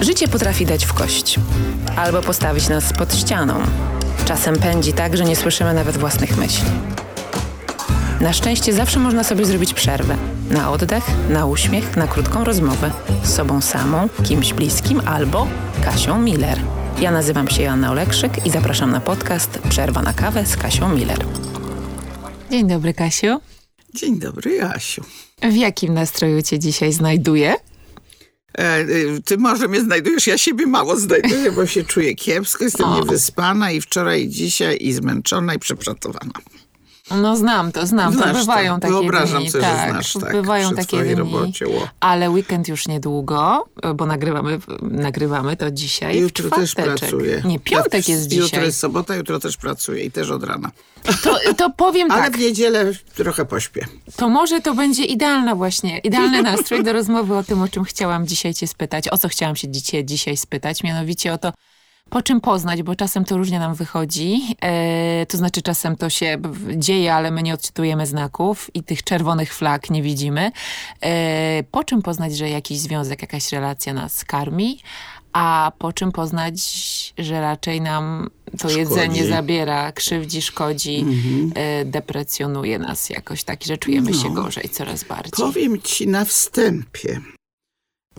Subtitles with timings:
[0.00, 1.40] Życie potrafi dać w kość
[1.96, 3.54] albo postawić nas pod ścianą.
[4.24, 6.64] Czasem pędzi tak, że nie słyszymy nawet własnych myśli.
[8.20, 10.16] Na szczęście zawsze można sobie zrobić przerwę.
[10.50, 12.90] Na oddech, na uśmiech, na krótką rozmowę
[13.22, 15.46] z sobą samą, kimś bliskim albo
[15.84, 16.58] Kasią Miller.
[17.00, 21.26] Ja nazywam się Joanna Olekszyk i zapraszam na podcast Przerwa na kawę z Kasią Miller.
[22.50, 23.40] Dzień dobry, Kasiu.
[23.94, 25.04] Dzień dobry, Jasiu.
[25.42, 27.54] W jakim nastroju cię dzisiaj znajduję?
[28.58, 28.86] E, e,
[29.24, 32.96] ty może mnie znajdujesz, ja siebie mało znajduję, bo się czuję kiepsko, jestem o.
[32.96, 36.32] niewyspana i wczoraj, i dzisiaj, i zmęczona, i przepracowana.
[37.10, 38.38] No znam to, znam znasz to.
[38.38, 38.80] Bywają to.
[38.80, 39.50] takie Wyobrażam dni.
[39.50, 41.14] sobie, tak, znasz, tak, bywają takie dni.
[41.14, 41.66] Robocie,
[42.00, 46.18] ale weekend już niedługo, bo nagrywamy, nagrywamy to dzisiaj.
[46.18, 47.42] Jutro też pracuję.
[47.44, 48.42] Nie, piątek jest dzisiaj.
[48.44, 50.70] Jutro jest sobota, jutro też pracuję i też od rana.
[51.22, 52.30] To, to powiem ale tak.
[52.30, 53.86] Ale w niedzielę trochę pośpię.
[54.16, 58.26] To może to będzie idealna właśnie, idealny nastrój do rozmowy o tym, o czym chciałam
[58.26, 61.52] dzisiaj cię spytać, o co chciałam się dzisiaj, dzisiaj spytać, mianowicie o to,
[62.14, 64.56] po czym poznać, bo czasem to różnie nam wychodzi.
[64.62, 66.38] E, to znaczy czasem to się
[66.76, 70.52] dzieje, ale my nie odczytujemy znaków i tych czerwonych flag nie widzimy.
[71.00, 74.78] E, po czym poznać, że jakiś związek, jakaś relacja nas karmi,
[75.32, 76.54] a po czym poznać,
[77.18, 78.78] że raczej nam to szkodzi.
[78.78, 81.52] jedzenie zabiera, krzywdzi, szkodzi, mhm.
[81.54, 85.46] e, deprecjonuje nas jakoś tak, że czujemy no, się gorzej coraz bardziej.
[85.46, 87.20] Powiem ci na wstępie,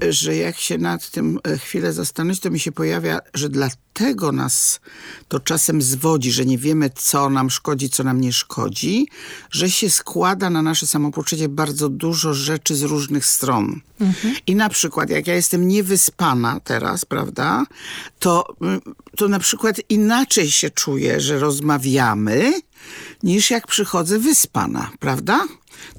[0.10, 4.80] że jak się nad tym e, chwilę zastanowić, to mi się pojawia, że dlatego nas
[5.28, 9.08] to czasem zwodzi, że nie wiemy, co nam szkodzi, co nam nie szkodzi,
[9.52, 13.82] że się składa na nasze samopoczucie bardzo dużo rzeczy z różnych stron.
[14.00, 14.36] Mhm.
[14.48, 17.66] I na przykład, jak ja jestem niewyspana teraz, prawda,
[18.20, 18.82] to, mm,
[19.18, 22.54] to na przykład inaczej się czuję, że rozmawiamy,
[23.24, 25.46] niż jak przychodzę wyspana, prawda?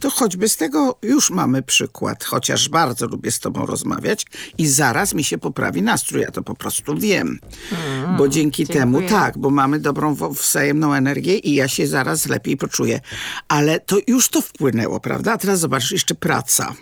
[0.01, 4.27] To choćby z tego już mamy przykład, chociaż bardzo lubię z tobą rozmawiać
[4.59, 7.39] i zaraz mi się poprawi nastrój, ja to po prostu wiem.
[7.73, 8.79] Mm, bo dzięki dziękuję.
[8.81, 13.01] temu, tak, bo mamy dobrą wzajemną energię i ja się zaraz lepiej poczuję.
[13.49, 15.33] Ale to już to wpłynęło, prawda?
[15.33, 16.75] A teraz zobacz, jeszcze praca,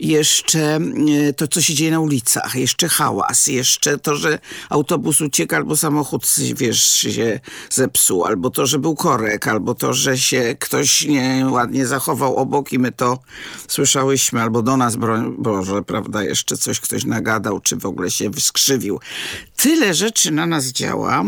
[0.00, 0.76] jeszcze
[1.28, 4.38] e, to, co się dzieje na ulicach, jeszcze hałas, jeszcze to, że
[4.70, 10.18] autobus ucieka albo samochód, wiesz, się zepsuł, albo to, że był korek, albo to, że
[10.18, 13.18] się ktoś nieładnie zachował obok i my to
[13.68, 18.30] słyszałyśmy, albo do nas, broń Boże, prawda, jeszcze coś ktoś nagadał, czy w ogóle się
[18.30, 19.00] wyskrzywił.
[19.56, 21.24] Tyle rzeczy na nas działa,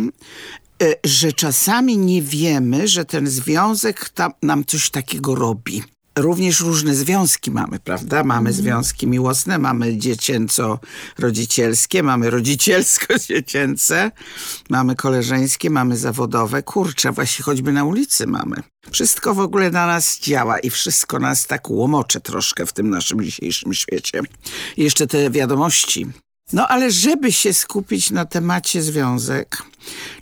[0.83, 5.83] e, że czasami nie wiemy, że ten związek tam, nam coś takiego robi
[6.23, 8.25] również różne związki mamy, prawda?
[8.25, 8.57] Mamy mhm.
[8.57, 14.11] związki miłosne, mamy dziecięco-rodzicielskie, mamy rodzicielsko-dziecięce,
[14.71, 16.63] mamy koleżeńskie, mamy zawodowe.
[16.63, 18.57] Kurczę, właśnie choćby na ulicy mamy.
[18.91, 23.25] Wszystko w ogóle na nas działa i wszystko nas tak łomocze troszkę w tym naszym
[23.25, 24.21] dzisiejszym świecie.
[24.77, 26.07] I jeszcze te wiadomości.
[26.53, 29.63] No ale żeby się skupić na temacie związek,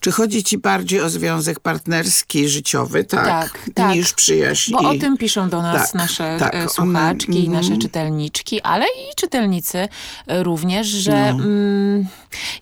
[0.01, 3.95] czy chodzi ci bardziej o związek partnerski, życiowy, tak, tak, tak.
[3.95, 4.73] niż przyjaźń?
[4.73, 8.85] Bo o tym piszą do nas tak, nasze tak, e, słuchaczki, one, nasze czytelniczki, ale
[8.85, 9.89] i czytelnicy
[10.27, 11.45] również, że no.
[11.45, 12.07] mm,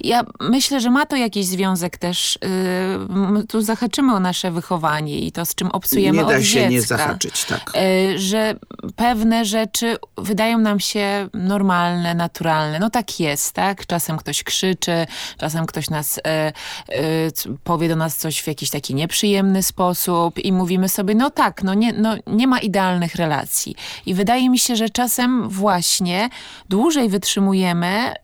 [0.00, 2.37] ja myślę, że ma to jakiś związek też,
[3.43, 6.49] y, tu zahaczymy o nasze wychowanie i to, z czym obsujemy Nie da od się
[6.49, 7.72] dziecka, nie zahaczyć, tak.
[7.76, 8.55] Y, że
[8.97, 12.78] pewne rzeczy wydają nam się normalne, naturalne.
[12.78, 13.87] No tak jest, tak?
[13.87, 15.06] Czasem ktoś krzyczy,
[15.38, 16.22] czasem ktoś nas y,
[16.93, 21.62] Y, powie do nas coś w jakiś taki nieprzyjemny sposób i mówimy sobie, no tak,
[21.62, 23.76] no nie, no nie ma idealnych relacji.
[24.06, 26.28] I wydaje mi się, że czasem właśnie
[26.69, 28.15] dłużej wytrzymujemy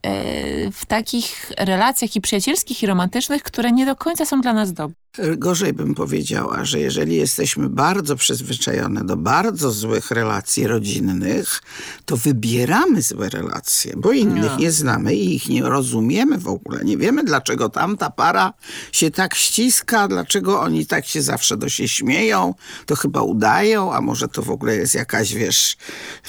[0.67, 4.73] y, w takich relacjach i przyjacielskich i romantycznych, które nie do końca są dla nas
[4.73, 5.03] dobre.
[5.37, 11.61] Gorzej bym powiedziała, że jeżeli jesteśmy bardzo przyzwyczajone do bardzo złych relacji rodzinnych,
[12.05, 14.57] to wybieramy złe relacje, bo innych no.
[14.57, 16.83] nie znamy i ich nie rozumiemy w ogóle.
[16.83, 18.53] Nie wiemy, dlaczego tamta para
[18.91, 22.53] się tak ściska, dlaczego oni tak się zawsze do się śmieją.
[22.85, 25.77] To chyba udają, a może to w ogóle jest jakaś, wiesz,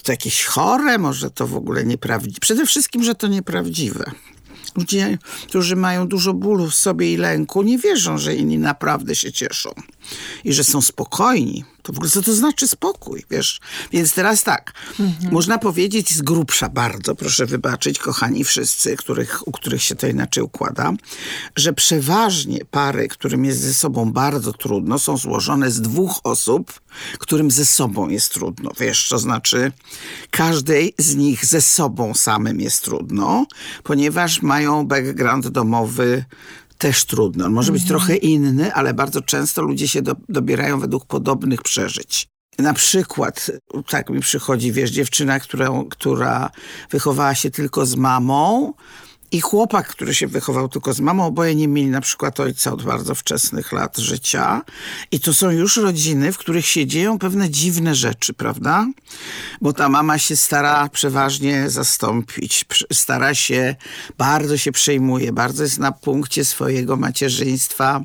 [0.03, 2.41] to jakieś chore, może to w ogóle nieprawdziwe.
[2.41, 4.05] Przede wszystkim, że to nieprawdziwe.
[4.77, 5.19] Ludzie,
[5.49, 9.71] którzy mają dużo bólu w sobie i lęku, nie wierzą, że inni naprawdę się cieszą
[10.45, 11.65] i że są spokojni.
[11.85, 13.61] To w ogóle co to znaczy spokój, wiesz?
[13.93, 15.33] Więc teraz tak, mhm.
[15.33, 20.45] można powiedzieć z grubsza bardzo, proszę wybaczyć, kochani wszyscy, których, u których się to inaczej
[20.45, 20.93] układa,
[21.57, 26.81] że przeważnie pary, którym jest ze sobą bardzo trudno, są złożone z dwóch osób,
[27.19, 28.71] którym ze sobą jest trudno.
[28.81, 29.73] Wiesz, to znaczy
[30.31, 33.47] każdej z nich ze sobą samym jest trudno,
[33.83, 36.25] ponieważ mają background domowy
[36.85, 37.47] też trudno.
[37.47, 37.99] On może być mhm.
[37.99, 42.29] trochę inny, ale bardzo często ludzie się do, dobierają według podobnych przeżyć.
[42.59, 43.51] Na przykład,
[43.89, 46.51] tak mi przychodzi, wiesz, dziewczyna, która, która
[46.91, 48.73] wychowała się tylko z mamą,
[49.35, 52.83] i chłopak, który się wychował tylko z mamą, oboje nie mieli na przykład ojca od
[52.83, 54.63] bardzo wczesnych lat życia.
[55.11, 58.87] I to są już rodziny, w których się dzieją pewne dziwne rzeczy, prawda?
[59.61, 63.77] Bo ta mama się stara przeważnie zastąpić, stara się,
[64.19, 68.05] bardzo się przejmuje, bardzo jest na punkcie swojego macierzyństwa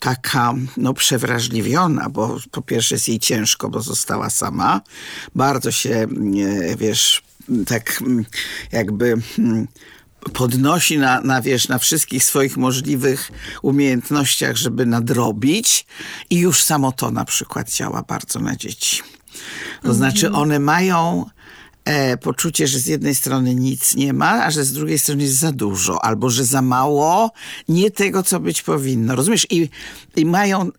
[0.00, 4.80] taka no, przewrażliwiona, bo po pierwsze jest jej ciężko, bo została sama.
[5.34, 6.06] Bardzo się,
[6.78, 7.22] wiesz,
[7.66, 8.02] tak
[8.72, 9.66] jakby hmm,
[10.32, 13.32] podnosi na, na, wiesz, na wszystkich swoich możliwych
[13.62, 15.86] umiejętnościach, żeby nadrobić
[16.30, 19.02] i już samo to na przykład działa bardzo na dzieci.
[19.82, 20.42] To znaczy mhm.
[20.42, 21.24] one mają
[21.84, 25.38] e, poczucie, że z jednej strony nic nie ma, a że z drugiej strony jest
[25.38, 27.30] za dużo, albo że za mało
[27.68, 29.16] nie tego, co być powinno.
[29.16, 29.46] Rozumiesz?
[29.50, 29.68] I,
[30.16, 30.70] i mają,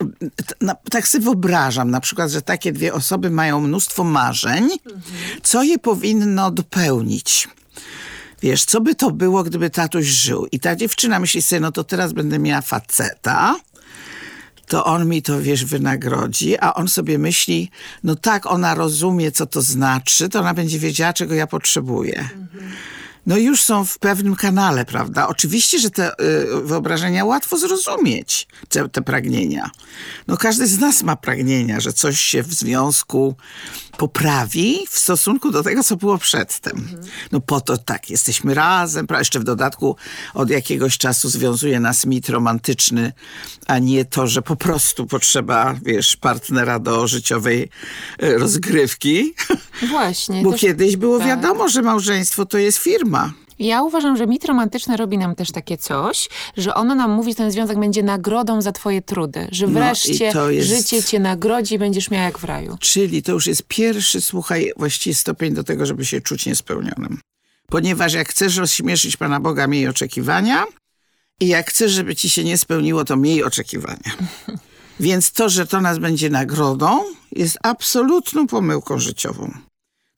[0.62, 5.02] na, tak sobie wyobrażam na przykład, że takie dwie osoby mają mnóstwo marzeń, mhm.
[5.44, 7.48] co je powinno dopełnić.
[8.42, 10.48] Wiesz, co by to było, gdyby tatuś żył?
[10.52, 13.56] I ta dziewczyna myśli sobie, no to teraz będę miała faceta,
[14.68, 17.72] to on mi to, wiesz, wynagrodzi, a on sobie myśli,
[18.04, 22.20] no tak, ona rozumie, co to znaczy, to ona będzie wiedziała, czego ja potrzebuję.
[22.20, 22.72] Mhm
[23.28, 25.28] no już są w pewnym kanale, prawda?
[25.28, 26.16] Oczywiście, że te y,
[26.64, 29.70] wyobrażenia łatwo zrozumieć, te, te, pragnienia.
[30.28, 33.36] No każdy z nas ma pragnienia, że coś się w związku
[33.98, 36.88] poprawi w stosunku do tego, co było przedtem.
[37.32, 39.96] No po to tak, jesteśmy razem, jeszcze w dodatku
[40.34, 43.14] od jakiegoś czasu związuje nas mit romantyczny,
[43.68, 47.70] a nie to, że po prostu potrzeba, wiesz, partnera do życiowej
[48.24, 49.34] y, rozgrywki.
[49.90, 50.44] Właśnie.
[50.44, 51.28] Bo kiedyś było tak.
[51.28, 53.17] wiadomo, że małżeństwo to jest firma.
[53.60, 57.36] Ja uważam, że mit romantyczny robi nam też takie coś, że ono nam mówi, że
[57.36, 59.48] ten związek będzie nagrodą za twoje trudy.
[59.52, 60.70] Że no wreszcie no jest...
[60.70, 62.78] życie cię nagrodzi i będziesz miał jak w raju.
[62.80, 67.20] Czyli to już jest pierwszy, słuchaj, właściwie stopień do tego, żeby się czuć niespełnionym.
[67.68, 70.66] Ponieważ jak chcesz rozśmieszyć Pana Boga, miej oczekiwania
[71.40, 74.12] i jak chcesz, żeby ci się nie spełniło, to miej oczekiwania.
[75.00, 79.67] Więc to, że to nas będzie nagrodą, jest absolutną pomyłką życiową.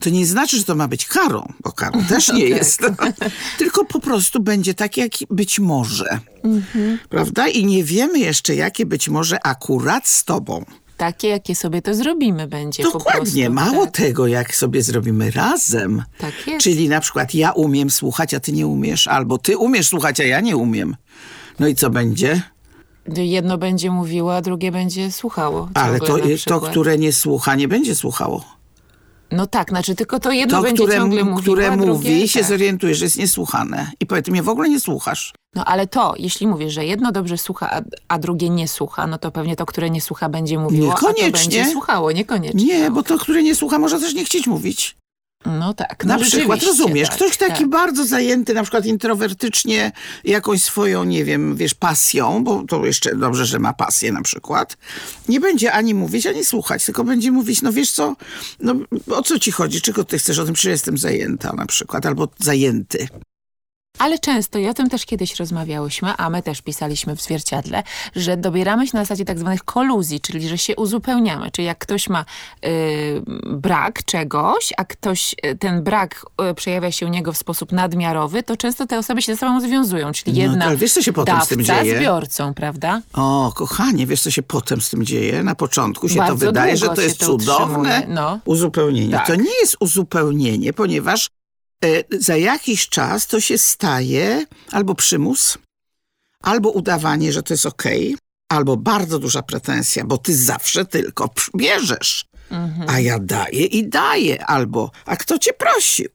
[0.04, 2.82] To nie znaczy, że to ma być karą, bo karą też nie jest.
[3.60, 6.20] Tylko po prostu będzie tak, jak być może.
[6.44, 7.00] Mhm.
[7.10, 7.48] Prawda?
[7.48, 10.66] I nie wiemy jeszcze, jakie być może akurat z tobą.
[10.98, 13.50] Takie, jakie sobie to zrobimy będzie Dokładnie.
[13.50, 13.96] Prostu, Mało tak.
[13.96, 16.04] tego, jak sobie zrobimy razem.
[16.18, 16.64] Tak jest.
[16.64, 19.08] Czyli na przykład ja umiem słuchać, a ty nie umiesz.
[19.08, 20.96] Albo ty umiesz słuchać, a ja nie umiem.
[21.60, 22.42] No i co będzie?
[23.16, 25.70] Jedno będzie mówiło, a drugie będzie słuchało.
[25.74, 28.59] Ale to, to, które nie słucha, nie będzie słuchało.
[29.32, 32.40] No tak, znaczy tylko to jedno to, będzie które, ciągle mówiło, które mówi, drugie, się
[32.40, 32.50] tak.
[32.50, 33.92] zorientuje, że jest niesłuchane.
[34.00, 35.34] I powie, ty mnie w ogóle nie słuchasz.
[35.56, 39.18] No ale to, jeśli mówisz, że jedno dobrze słucha, a, a, drugie nie słucha, no
[39.18, 41.28] to pewnie to, które nie słucha, będzie mówiło, niekoniecznie.
[41.28, 42.66] a to będzie słuchało, niekoniecznie.
[42.66, 44.96] Nie, bo to, które nie słucha, może też nie chcieć mówić.
[45.46, 46.06] No tak.
[46.06, 47.70] No na przykład, rozumiesz, tak, ktoś taki tak.
[47.70, 49.92] bardzo zajęty, na przykład introwertycznie
[50.24, 54.78] jakąś swoją, nie wiem, wiesz, pasją, bo to jeszcze dobrze, że ma pasję na przykład,
[55.30, 58.16] nie będzie ani mówić, ani słuchać, tylko będzie mówić, no wiesz co,
[58.60, 58.76] no
[59.12, 62.28] o co ci chodzi, czego ty chcesz o tym, czy jestem zajęta na przykład, albo
[62.40, 63.08] zajęty.
[64.00, 67.84] Ale często, i o tym też kiedyś rozmawiałyśmy, a my też pisaliśmy w zwierciadle,
[68.16, 71.52] że dobieramy się na zasadzie tak zwanych koluzji, czyli że się uzupełniamy.
[71.52, 72.26] Czyli jak ktoś ma
[72.66, 77.72] y, brak czegoś, a ktoś, y, ten brak y, przejawia się u niego w sposób
[77.72, 80.12] nadmiarowy, to często te osoby się ze sobą związują.
[80.12, 81.98] Czyli no jedna no, wiesz, co się potem z tym dzieje?
[81.98, 83.02] zbiorcą, prawda?
[83.14, 85.44] O, kochanie, wiesz co się potem z tym dzieje?
[85.44, 88.40] Na początku się Bardzo to wydaje, że to jest to cudowne no.
[88.46, 89.12] uzupełnienie.
[89.12, 89.28] Tak.
[89.28, 91.30] To nie jest uzupełnienie, ponieważ
[92.12, 95.58] za jakiś czas to się staje albo przymus,
[96.44, 98.18] albo udawanie, że to jest okej, okay,
[98.50, 102.90] albo bardzo duża pretensja, bo ty zawsze tylko bierzesz, mhm.
[102.90, 106.10] a ja daję i daję, albo a kto cię prosił?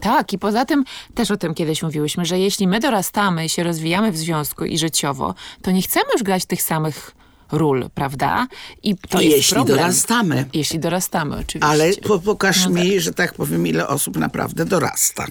[0.00, 0.84] Tak, i poza tym
[1.14, 4.78] też o tym kiedyś mówiłyśmy, że jeśli my dorastamy i się rozwijamy w związku i
[4.78, 7.14] życiowo, to nie chcemy już grać tych samych
[7.52, 8.46] ról, prawda?
[8.82, 9.78] I to jest jeśli problem.
[9.78, 10.48] dorastamy.
[10.52, 11.68] Jeśli dorastamy, oczywiście.
[11.68, 13.00] Ale po, pokaż no mi, tak.
[13.00, 15.26] że tak powiem, ile osób naprawdę dorasta.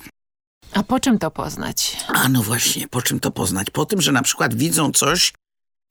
[0.74, 1.98] A po czym to poznać?
[2.08, 3.70] A no właśnie, po czym to poznać?
[3.70, 5.34] Po tym, że na przykład widzą coś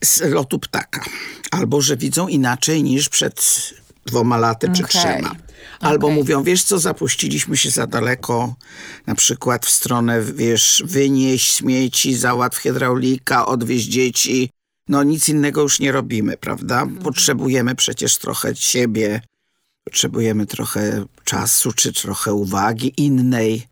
[0.04, 1.04] z lotu ptaka.
[1.50, 3.42] Albo, że widzą inaczej niż przed
[4.06, 4.88] dwoma laty czy okay.
[4.88, 5.34] trzema.
[5.80, 6.16] Albo okay.
[6.16, 8.54] mówią, wiesz co, zapuściliśmy się za daleko,
[9.06, 14.50] na przykład w stronę, wiesz, wynieść śmieci, załatw hydraulika, odwieźć dzieci,
[14.88, 16.82] no nic innego już nie robimy, prawda?
[16.82, 17.02] Mhm.
[17.02, 19.20] Potrzebujemy przecież trochę siebie,
[19.84, 23.66] potrzebujemy trochę czasu, czy trochę uwagi innej.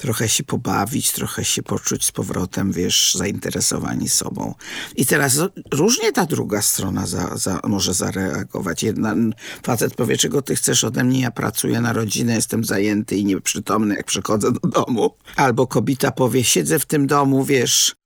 [0.00, 4.54] trochę się pobawić, trochę się poczuć z powrotem, wiesz, zainteresowani sobą.
[4.96, 5.40] I teraz
[5.72, 8.82] różnie ta druga strona za, za, może zareagować.
[8.82, 9.14] Jedna,
[9.62, 13.94] facet powie, czego ty chcesz ode mnie, ja pracuję na rodzinę, jestem zajęty i nieprzytomny,
[13.94, 15.14] jak przychodzę do domu.
[15.36, 17.97] Albo kobieta powie, siedzę w tym domu, wiesz,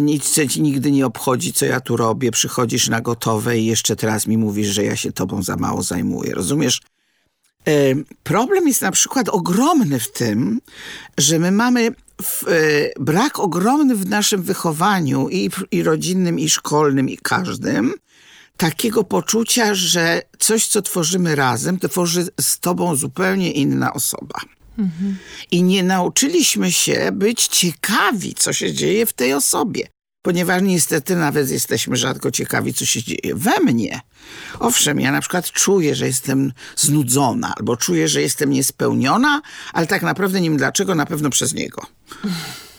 [0.00, 4.26] nic ci nigdy nie obchodzi, co ja tu robię, przychodzisz na gotowe i jeszcze teraz
[4.26, 6.34] mi mówisz, że ja się tobą za mało zajmuję.
[6.34, 6.80] Rozumiesz?
[7.68, 7.72] E,
[8.22, 10.60] problem jest na przykład ogromny w tym,
[11.18, 12.52] że my mamy w, e,
[13.00, 17.94] brak ogromny w naszym wychowaniu i, i rodzinnym, i szkolnym, i każdym,
[18.56, 24.40] takiego poczucia, że coś, co tworzymy razem, tworzy z tobą zupełnie inna osoba.
[25.50, 29.88] I nie nauczyliśmy się być ciekawi, co się dzieje w tej osobie
[30.28, 34.00] ponieważ niestety nawet jesteśmy rzadko ciekawi, co się dzieje we mnie.
[34.58, 39.42] Owszem, ja na przykład czuję, że jestem znudzona, albo czuję, że jestem niespełniona,
[39.72, 41.86] ale tak naprawdę nie wiem dlaczego, na pewno przez niego.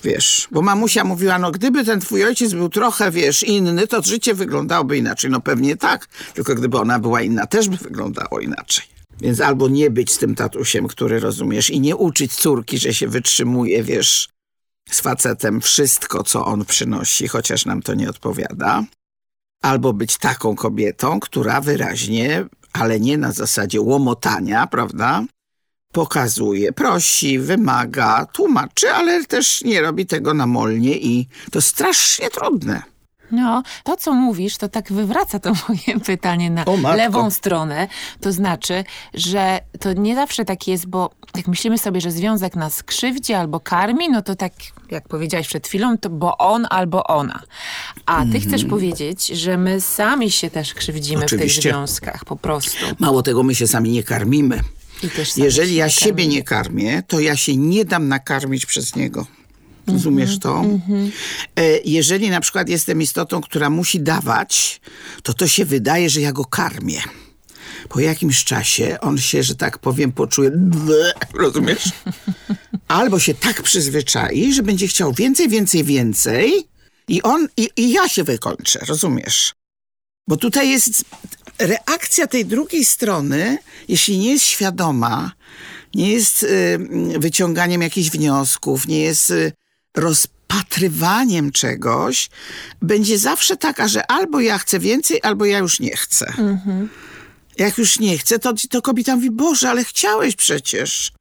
[0.04, 4.34] Wiesz, bo mamusia mówiła, no gdyby ten twój ojciec był trochę, wiesz, inny, to życie
[4.34, 5.32] wyglądałoby inaczej.
[5.32, 8.99] No pewnie tak, tylko gdyby ona była inna, też by wyglądało inaczej.
[9.22, 13.08] Więc albo nie być z tym tatusiem, który rozumiesz, i nie uczyć córki, że się
[13.08, 14.30] wytrzymuje, wiesz,
[14.90, 18.84] z facetem wszystko, co on przynosi, chociaż nam to nie odpowiada,
[19.62, 25.24] albo być taką kobietą, która wyraźnie, ale nie na zasadzie łomotania, prawda?
[25.94, 32.84] Pokazuje, prosi, wymaga, tłumaczy, ale też nie robi tego namolnie i to strasznie trudne.
[33.32, 37.88] No, to co mówisz, to tak wywraca to moje pytanie na lewą stronę.
[38.22, 38.84] To znaczy,
[39.14, 43.60] że to nie zawsze tak jest, bo jak myślimy sobie, że związek nas krzywdzi albo
[43.60, 44.54] karmi, no to tak
[44.92, 47.42] jak powiedziałaś przed chwilą, to bo on albo ona.
[48.06, 48.42] A ty mm.
[48.42, 51.62] chcesz powiedzieć, że my sami się też krzywdzimy Oczywiście.
[51.62, 52.86] w tych związkach po prostu.
[53.00, 54.62] Mało tego, my się sami nie karmimy.
[55.38, 59.26] Jeżeli ja siebie nie karmię, to ja się nie dam nakarmić przez niego.
[59.92, 60.60] Rozumiesz to?
[60.60, 61.10] Mm -hmm.
[61.86, 64.82] Jeżeli na przykład jestem istotą, która musi dawać,
[65.24, 67.02] to to się wydaje, że ja go karmię.
[67.90, 70.52] Po jakimś czasie on się, że tak powiem, poczuje,
[71.34, 71.84] rozumiesz?
[72.88, 76.68] Albo się tak przyzwyczai, że będzie chciał więcej, więcej, więcej
[77.08, 79.54] i on, i, i ja się wykończę, rozumiesz?
[80.28, 81.06] Bo tutaj jest
[81.60, 85.32] reakcja tej drugiej strony, jeśli nie jest świadoma,
[85.96, 86.80] nie jest y,
[87.20, 89.52] wyciąganiem jakichś wniosków, nie jest y,
[89.98, 92.30] rozpatrywaniem czegoś
[92.82, 96.34] będzie zawsze taka, że albo ja chcę więcej, albo ja już nie chcę.
[96.38, 96.90] Mhm.
[97.58, 101.12] Jak już nie chcę, to, to kobieta mówi, Boże, ale chciałeś przecież.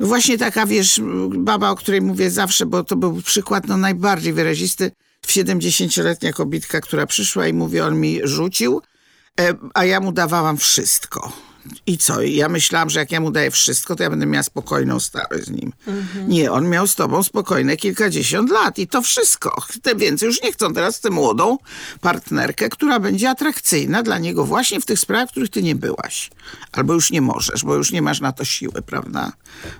[0.00, 4.90] Właśnie taka, wiesz, baba, o której mówię zawsze, bo to był przykład no, najbardziej wyrazisty.
[5.26, 8.82] 70-letnia kobitka, która przyszła i mówi, on mi rzucił,
[9.40, 11.32] e, a ja mu dawałam wszystko.
[11.86, 12.22] I co?
[12.22, 15.50] ja myślałam, że jak ja mu daję wszystko, to ja będę miała spokojną starość z
[15.50, 15.72] nim.
[15.86, 16.28] Mhm.
[16.28, 19.62] Nie, on miał z tobą spokojne kilkadziesiąt lat i to wszystko.
[19.82, 20.72] Te więcej już nie chcą.
[20.74, 21.58] Teraz tę młodą
[22.00, 26.30] partnerkę, która będzie atrakcyjna dla niego właśnie w tych sprawach, w których ty nie byłaś.
[26.72, 29.32] Albo już nie możesz, bo już nie masz na to siły, prawda?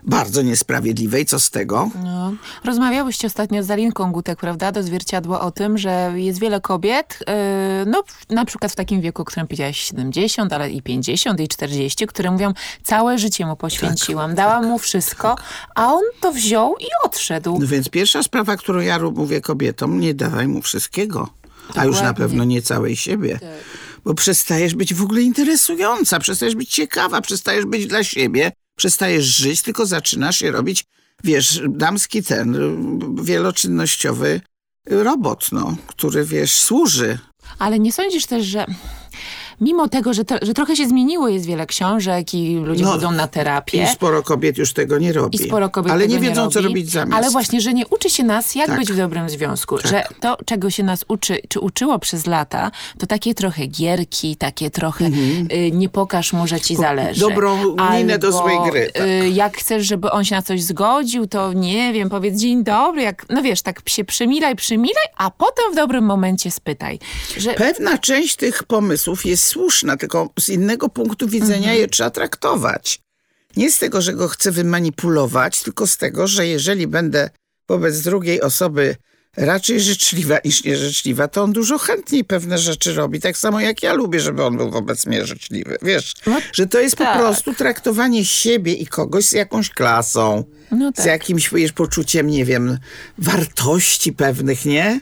[0.03, 1.21] Bardzo niesprawiedliwe.
[1.21, 1.91] I co z tego?
[2.05, 2.33] No.
[2.65, 4.73] Rozmawiałyście ostatnio z Alinką Gutek, prawda?
[4.73, 7.35] Do zwierciadła o tym, że jest wiele kobiet, yy,
[7.87, 11.91] no na przykład w takim wieku, o którym powiedziałaś 70, ale i 50 i 40
[11.91, 15.45] 40, które mówią, całe życie mu poświęciłam, tak, dałam tak, mu wszystko, tak.
[15.75, 17.59] a on to wziął i odszedł.
[17.61, 21.29] No więc pierwsza sprawa, którą ja mówię kobietom, nie dawaj mu wszystkiego.
[21.69, 21.83] Dokładnie.
[21.83, 23.39] A już na pewno nie całej siebie.
[23.39, 23.51] Tak.
[24.05, 29.63] Bo przestajesz być w ogóle interesująca, przestajesz być ciekawa, przestajesz być dla siebie, przestajesz żyć,
[29.63, 30.85] tylko zaczynasz się robić,
[31.25, 32.57] wiesz, damski ten,
[33.23, 34.41] wieloczynnościowy
[34.87, 37.19] robot, no, który, wiesz, służy.
[37.59, 38.67] Ale nie sądzisz też, że
[39.61, 43.11] mimo tego, że, to, że trochę się zmieniło, jest wiele książek i ludzie no, chodzą
[43.11, 43.83] na terapię.
[43.83, 45.43] I sporo kobiet już tego nie robi.
[45.43, 47.17] I sporo kobiet Ale nie wiedzą, nie co robić zamiast.
[47.17, 48.79] Ale właśnie, że nie uczy się nas, jak tak.
[48.79, 49.79] być w dobrym związku.
[49.79, 49.91] Tak.
[49.91, 54.71] Że to, czego się nas uczy, czy uczyło przez lata, to takie trochę gierki, takie
[54.71, 55.49] trochę mhm.
[55.53, 57.21] y, nie pokaż mu, że ci zależy.
[57.21, 58.91] Dobrą minę do złej gry.
[58.95, 59.07] Tak.
[59.07, 63.03] Y, jak chcesz, żeby on się na coś zgodził, to nie wiem, powiedz dzień dobry.
[63.03, 66.99] Jak, no wiesz, tak się przymilaj, przymilaj, a potem w dobrym momencie spytaj.
[67.37, 67.55] Że...
[67.55, 71.79] Pewna część tych pomysłów jest słuszna, tylko z innego punktu widzenia mhm.
[71.79, 73.01] je trzeba traktować.
[73.57, 77.31] Nie z tego, że go chcę wymanipulować, tylko z tego, że jeżeli będę
[77.69, 78.97] wobec drugiej osoby
[79.37, 83.21] raczej życzliwa niż nieżyczliwa, to on dużo chętniej pewne rzeczy robi.
[83.21, 85.79] Tak samo jak ja lubię, żeby on był wobec mnie życzliwy.
[85.83, 87.13] Wiesz, no, że to jest tak.
[87.13, 91.05] po prostu traktowanie siebie i kogoś z jakąś klasą, no tak.
[91.05, 92.79] z jakimś wiesz, poczuciem, nie wiem,
[93.19, 95.01] wartości pewnych, nie?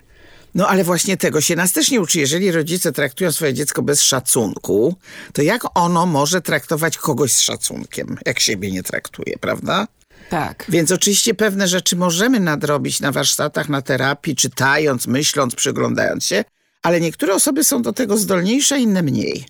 [0.58, 2.20] No ale właśnie tego się nas też nie uczy.
[2.20, 4.96] Jeżeli rodzice traktują swoje dziecko bez szacunku,
[5.32, 9.88] to jak ono może traktować kogoś z szacunkiem, jak siebie nie traktuje, prawda?
[10.30, 10.64] Tak.
[10.68, 16.44] Więc oczywiście pewne rzeczy możemy nadrobić na warsztatach, na terapii, czytając, myśląc, przyglądając się,
[16.82, 19.44] ale niektóre osoby są do tego zdolniejsze, inne mniej.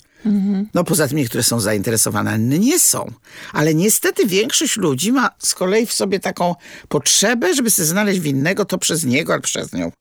[0.75, 3.13] No poza tym niektóre są zainteresowane, inne nie są.
[3.53, 6.55] Ale niestety większość ludzi ma z kolei w sobie taką
[6.89, 9.93] potrzebę, żeby sobie znaleźć winnego to przez niego albo przez nią.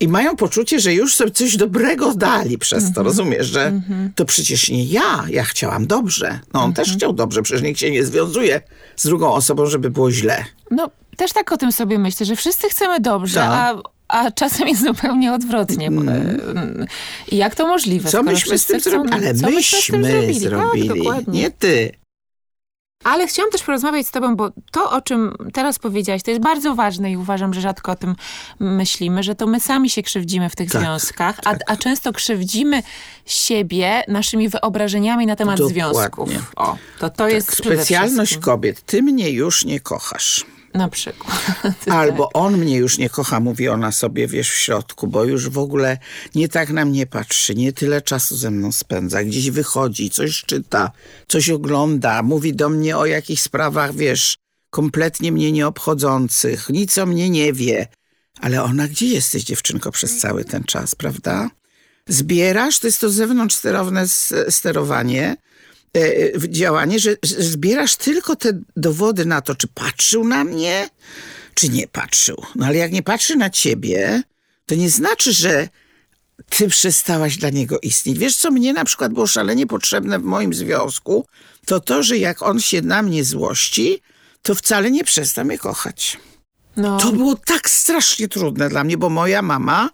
[0.00, 3.80] I mają poczucie, że już sobie coś dobrego dali przez to, rozumiesz, że
[4.14, 6.40] to przecież nie ja, ja chciałam dobrze.
[6.54, 8.60] No on też chciał dobrze, przecież nikt się nie związuje
[8.96, 10.44] z drugą osobą, żeby było źle.
[10.70, 13.50] No, też tak o tym sobie myślę, że wszyscy chcemy dobrze, Tak.
[13.50, 15.90] a, a czasem jest zupełnie odwrotnie.
[15.90, 16.36] bo, e,
[17.28, 18.08] I jak to możliwe?
[18.10, 19.14] Co myśmy z tym zrobili?
[19.14, 21.40] Ale myśmy z tym myśmy Tak, zrobili, dokładnie.
[21.42, 21.92] nie ty.
[23.04, 26.74] Ale chciałam też porozmawiać z tobą, bo to, o czym teraz powiedziałaś, to jest bardzo
[26.74, 28.16] ważne i uważam, że rzadko o tym
[28.60, 32.82] myślimy, że to my sami się krzywdzimy w tych Tak, związkach, a, a często krzywdzimy
[33.26, 35.82] siebie naszymi wyobrażeniami na temat Dokładnie.
[35.82, 36.30] związków.
[36.56, 38.82] O, to to jest Tak, przede specjalność kobiet.
[38.82, 40.44] Ty mnie już nie kochasz.
[40.76, 41.36] Na przykład.
[41.90, 45.58] Albo on mnie już nie kocha, mówi ona sobie, wiesz, w środku, bo już w
[45.58, 45.98] ogóle
[46.34, 50.90] nie tak na mnie patrzy, nie tyle czasu ze mną spędza, gdzieś wychodzi, coś czyta,
[51.28, 54.36] coś ogląda, mówi do mnie o jakichś sprawach, wiesz,
[54.70, 57.88] kompletnie mnie nieobchodzących, nic o mnie nie wie.
[58.40, 61.50] Ale ona, gdzie jesteś, dziewczynko, przez cały ten czas, prawda?
[62.08, 65.36] Zbierasz, to jest to zewnątrzsterowne s- sterowanie,
[66.48, 70.90] działanie, że, zbierasz tylko te dowody na to, czy patrzył na mnie,
[71.54, 72.42] czy nie patrzył.
[72.54, 74.22] No ale jak nie patrzy na ciebie,
[74.66, 75.68] to nie znaczy, że
[76.48, 78.18] ty przestałaś dla niego istnieć.
[78.18, 81.26] Wiesz, co mnie na przykład było szalenie potrzebne w moim związku,
[81.66, 84.02] to to, że jak on się na mnie złości,
[84.42, 86.18] to wcale nie przestał mnie kochać.
[86.76, 89.90] No, To było tak strasznie trudne dla mnie, bo moja mama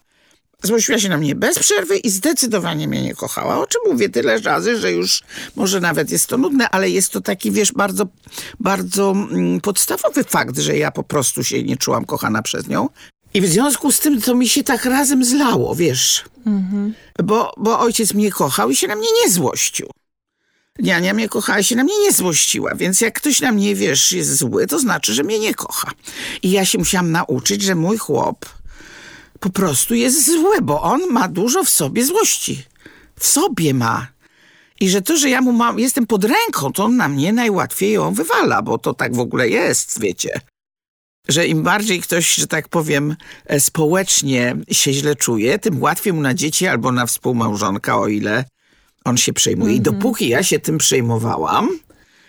[0.63, 3.61] złościła się na mnie bez przerwy i zdecydowanie mnie nie kochała.
[3.61, 5.23] O czym mówię tyle razy, że już
[5.57, 8.07] może nawet jest to nudne, ale jest to taki, wiesz, bardzo,
[8.61, 12.89] bardzo mm, podstawowy fakt, że ja po prostu się nie czułam kochana przez nią.
[13.35, 16.25] I w związku z tym to mi się tak razem zlało, wiesz.
[17.25, 19.91] Bo, bo ojciec mnie kochał i się na mnie nie złościł.
[20.79, 24.13] Niania mnie kochała i się na mnie nie złościła, więc jak ktoś na mnie, wiesz,
[24.13, 25.91] jest zły, to znaczy, że mnie nie kocha.
[26.43, 28.47] I ja się musiałam nauczyć, że mój chłop
[29.43, 32.65] po prostu jest zły, bo on ma dużo w sobie złości.
[33.19, 34.07] W sobie ma.
[34.81, 37.93] I że to, że ja mu mam, jestem pod ręką, to on na mnie najłatwiej
[37.93, 40.41] ją wywala, bo to tak w ogóle jest, wiecie.
[41.29, 43.17] Że im bardziej ktoś, że tak powiem,
[43.47, 48.45] e, społecznie się źle czuje, tym łatwiej mu na dzieci albo na współmałżonka, o ile
[49.05, 49.75] on się przejmuje.
[49.75, 51.69] I dopóki ja się tym przejmowałam,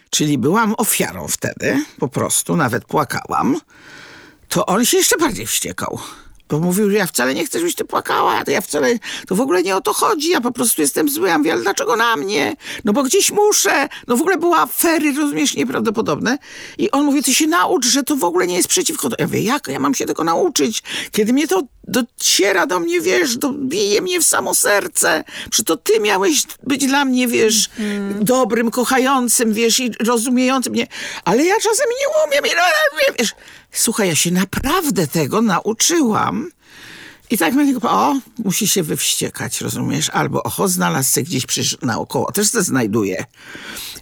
[0.10, 3.60] czyli byłam ofiarą wtedy, po prostu, nawet płakałam,
[4.50, 6.00] to on się jeszcze bardziej wściekał.
[6.50, 9.42] Bo mówił, że ja wcale nie chcę, żebyś ty płakała, to ja wcale, to w
[9.42, 12.16] ogóle nie o to chodzi, ja po prostu jestem zły, ja mówię, ale dlaczego na
[12.16, 12.56] mnie?
[12.84, 16.38] No bo gdzieś muszę, no w ogóle były afery, rozumiesz, nieprawdopodobne.
[16.78, 19.10] I on mówi, ty się naucz, że to w ogóle nie jest przeciwko.
[19.20, 20.84] Ja mówię, jak ja mam się tego nauczyć?
[21.12, 25.78] Kiedy mnie to dociera do mnie, wiesz, do, bije mnie w samo serce, że to
[25.78, 27.70] ty miałeś być dla mnie, wiesz,
[28.22, 30.88] dobrym, kochającym, wiesz, i rozumiejącym mnie,
[31.26, 32.64] ale ja czasem nie umiem, i, no,
[33.20, 33.36] wiesz.
[33.72, 36.52] Słuchaj, ja się naprawdę tego nauczyłam.
[37.34, 38.16] I tak niego, o,
[38.46, 40.10] musi się wywściekać, rozumiesz?
[40.10, 42.32] Albo, oho, znalazł się gdzieś przecież naokoło.
[42.32, 43.26] Też se znajduje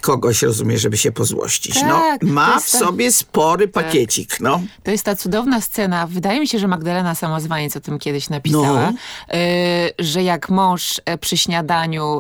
[0.02, 1.74] kogoś, rozumiesz, żeby się pozłościć.
[1.76, 4.62] Tak, no, to ma w tak- sobie spory pakiecik, no.
[4.84, 6.08] To jest ta cudowna scena.
[6.08, 9.38] Wydaje mi się, że Magdalena Samozwaniec o tym kiedyś napisała, No.
[9.38, 12.20] y, że jak mąż e, przy śniadaniu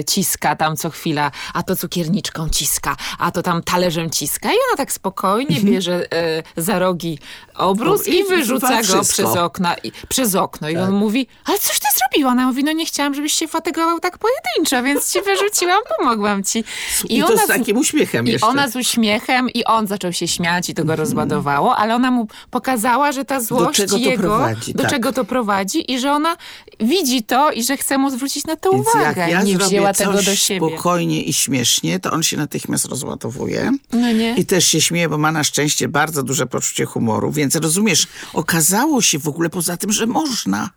[0.00, 4.56] y, ciska tam co chwila, a to cukierniczką ciska, a to tam talerzem ciska i
[4.68, 6.06] ona tak spokojnie bierze
[6.56, 7.18] y, za rogi
[7.56, 8.16] obrus Mhm.
[8.16, 9.22] I i wyrzuca go wszystko.
[9.22, 10.68] przez, okna, i, przez okno.
[10.68, 12.30] I on mówi, ale coś ty zrobiła?
[12.32, 16.64] Ona mówi, no nie chciałam, żebyś się fatygował tak pojedynczo, więc ci wyrzuciłam, pomogłam ci.
[17.08, 18.46] I, to z z- takim uśmiechem i jeszcze.
[18.46, 22.26] ona z uśmiechem i on zaczął się śmiać i to go rozładowało, ale ona mu
[22.50, 24.92] pokazała, że ta złość czego to jego, prowadzi, do tak.
[24.92, 26.36] czego to prowadzi i że ona
[26.80, 29.20] widzi to i że chce mu zwrócić na to Więc uwagę.
[29.20, 30.68] jak ja nie wzięła tego do siebie.
[30.68, 33.72] spokojnie i śmiesznie, to on się natychmiast rozładowuje.
[33.92, 34.34] No nie?
[34.36, 37.32] I też się śmieje, bo ma na szczęście bardzo duże poczucie humoru.
[37.32, 40.70] Więc rozumiesz, okazało się w ogóle poza tym, że można.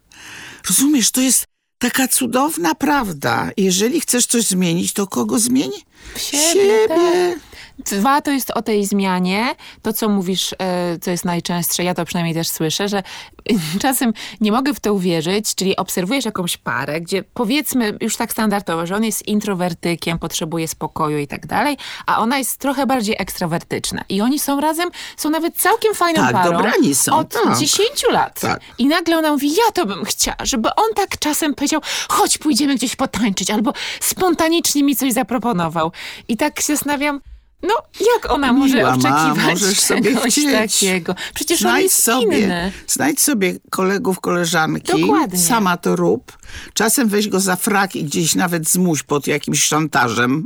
[0.69, 1.45] Rozumiesz, to jest
[1.77, 3.49] taka cudowna prawda.
[3.57, 5.71] Jeżeli chcesz coś zmienić, to kogo zmień?
[6.17, 7.39] Siebie, tak.
[7.85, 9.55] Dwa to jest o tej zmianie.
[9.81, 13.03] To, co mówisz, e, co jest najczęstsze, ja to przynajmniej też słyszę, że
[13.81, 18.87] czasem nie mogę w to uwierzyć, czyli obserwujesz jakąś parę, gdzie powiedzmy już tak standardowo,
[18.87, 24.03] że on jest introwertykiem, potrzebuje spokoju i tak dalej, a ona jest trochę bardziej ekstrawertyczna.
[24.09, 26.51] I oni są razem, są nawet całkiem fajną Tak, parą.
[26.51, 27.57] dobrani są, Od tak.
[27.57, 28.39] 10 lat.
[28.39, 28.59] Tak.
[28.77, 32.75] I nagle ona mówi, ja to bym chciała, żeby on tak czasem powiedział, chodź pójdziemy
[32.75, 35.86] gdzieś potańczyć, albo spontanicznie mi coś zaproponował.
[36.27, 37.21] I tak się zastanawiam,
[37.63, 37.73] No,
[38.15, 40.51] jak ona może Miła ma, oczekiwać możesz sobie chcieć.
[40.79, 41.15] takiego?
[41.35, 42.71] Przecież on Znajdź jest sobie, inny.
[42.87, 45.01] znajdź sobie kolegów, koleżanki.
[45.01, 45.39] Dokładnie.
[45.39, 46.37] Sama to rób.
[46.73, 50.45] Czasem weź go za frak i gdzieś nawet zmuś pod jakimś szantażem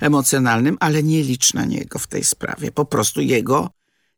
[0.00, 2.72] emocjonalnym, ale nie licz na niego w tej sprawie.
[2.72, 3.70] Po prostu jego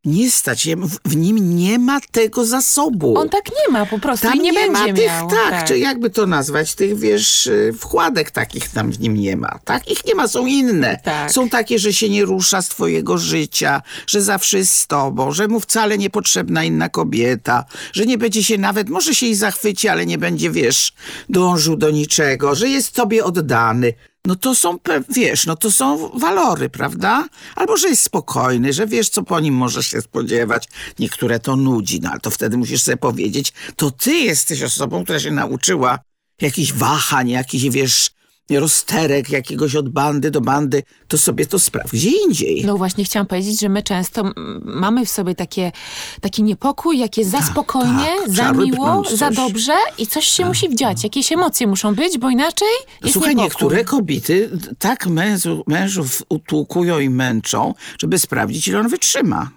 [0.04, 0.68] nie stać.
[1.04, 3.18] W- nim nie ma tego zasobu.
[3.18, 5.30] On tak nie ma po prostu Tam i nie, ma będzie tych, miał.
[5.30, 9.58] tak, czy jakby to nazwać, tych wiesz, y, wkładek takich tam w nim nie ma.
[9.64, 11.00] Takich nie ma, są inne.
[11.04, 11.32] Tak.
[11.32, 15.48] Są takie, że się nie rusza z twojego życia, że zawsze jest z tobą, że
[15.48, 20.06] mu wcale niepotrzebna inna kobieta, że nie będzie się nawet, może się i zachwyci, ale
[20.06, 20.92] nie będzie, wiesz,
[21.28, 23.92] dążył do niczego, że jest tobie oddany.
[24.26, 27.28] No to są, wiesz, no to są walory, prawda?
[27.56, 30.68] Albo, że jest spokojny, że wiesz, co po nim możesz się spodziewać.
[30.98, 35.20] Niektóre to nudzi, no ale to wtedy musisz sobie powiedzieć, to ty jesteś osobą, która
[35.20, 35.98] się nauczyła
[36.40, 38.10] jakichś wahań, jakichś, wiesz,
[38.60, 42.64] rozterek jakiegoś od bandy do bandy, to sobie to spraw gdzie indziej.
[42.64, 44.32] No właśnie chciałam powiedzieć, że my często
[44.64, 45.72] mamy w sobie takie,
[46.20, 51.04] taki niepokój, jakie za spokojnie, tak, za miło, za dobrze i coś się musi wdziać.
[51.04, 52.68] Jakieś emocje muszą być, bo inaczej
[53.02, 53.44] jest Słuchaj, niepokój.
[53.44, 59.50] niektóre kobiety tak mężu, mężów utłukują i męczą, żeby sprawdzić, ile on wytrzyma.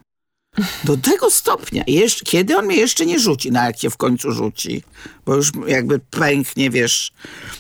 [0.84, 1.84] Do tego stopnia.
[1.88, 4.84] Jeszcze, kiedy on mnie jeszcze nie rzuci, na jak się w końcu rzuci,
[5.26, 7.12] bo już jakby pęknie, wiesz,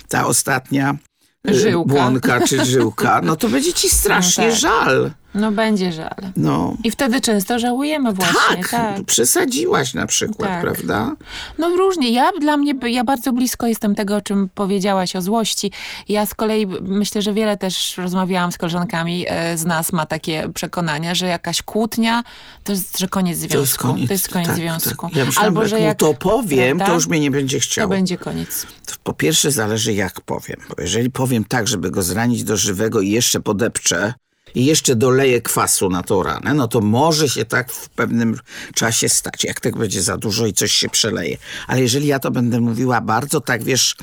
[0.09, 0.97] ta ostatnia
[1.47, 1.93] Żyłka.
[1.93, 4.59] błonka czy żyłka, no to będzie ci strasznie No tak.
[4.59, 5.11] żal.
[5.35, 6.15] No będzie żal.
[6.35, 6.77] No.
[6.83, 9.03] I wtedy często żałujemy właśnie, Tak, tak.
[9.03, 10.61] przesadziłaś na przykład, Tak.
[10.61, 11.15] prawda?
[11.57, 12.09] No różnie.
[12.11, 15.71] Ja dla mnie, ja bardzo blisko jestem tego, o czym powiedziałaś, o złości.
[16.09, 20.49] Ja z kolei myślę, że wiele też rozmawiałam z koleżankami e, z nas ma takie
[20.53, 22.23] przekonania, że jakaś kłótnia
[22.63, 23.53] to jest, że koniec związku.
[23.55, 25.07] To jest koniec, To jest koniec tak, związku.
[25.07, 25.15] Tak.
[25.15, 26.85] Ja myślałam, Albo, jak że mu jak to powiem, prawda?
[26.85, 27.89] to już mnie nie będzie to chciał.
[27.89, 28.67] będzie koniec.
[29.03, 33.09] Po pierwsze zależy jak powiem, bo jeżeli powiem tak, żeby go zranić do żywego i
[33.09, 34.13] jeszcze podepczę
[34.55, 38.39] i jeszcze doleję kwasu na tą ranę, no to może się tak w pewnym
[38.73, 41.37] czasie stać, jak tak będzie za dużo i coś się przeleje.
[41.67, 43.95] Ale jeżeli ja to będę mówiła bardzo tak, wiesz,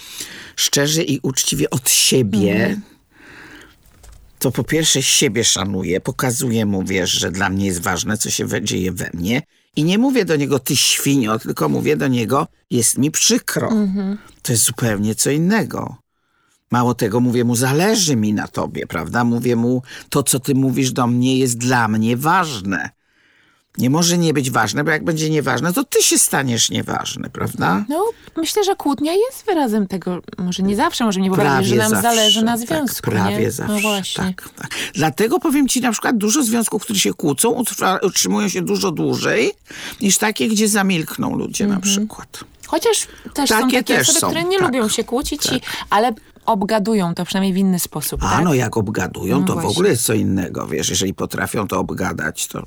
[0.56, 2.80] szczerze i uczciwie od siebie,
[4.38, 8.46] to po pierwsze siebie szanuję, pokazuję mu, wiesz, że dla mnie jest ważne, co się
[8.62, 9.42] dzieje we mnie.
[9.76, 13.68] I nie mówię do niego, ty świnio, tylko mówię do niego, jest mi przykro.
[14.42, 16.01] To jest zupełnie co innego.
[16.72, 19.24] Mało tego, mówię mu, zależy mi na tobie, prawda?
[19.24, 22.90] Mówię mu, to co ty mówisz do mnie jest dla mnie ważne.
[23.78, 27.84] Nie może nie być ważne, bo jak będzie nieważne, to ty się staniesz nieważny, prawda?
[27.88, 28.04] No,
[28.36, 32.02] myślę, że kłótnia jest wyrazem tego, może nie zawsze, może nie powiedzieć, że nam zawsze,
[32.02, 33.10] zależy na tak, związku.
[33.10, 33.50] prawie nie?
[33.50, 33.74] zawsze.
[33.74, 34.24] No właśnie.
[34.24, 34.70] Tak, tak.
[34.94, 37.62] Dlatego powiem ci na przykład, dużo związków, które się kłócą,
[38.02, 39.52] utrzymują się dużo dłużej
[40.00, 42.44] niż takie, gdzie zamilkną ludzie na przykład.
[42.66, 45.60] Chociaż też są Takie takie też osoby, są, które nie tak, lubią się kłócić, i,
[45.90, 46.12] ale
[46.46, 48.24] obgadują to przynajmniej w inny sposób.
[48.24, 48.44] A tak?
[48.44, 49.70] no jak obgadują, No to w właśnie.
[49.70, 52.64] ogóle jest co innego, wiesz, jeżeli potrafią to obgadać, to...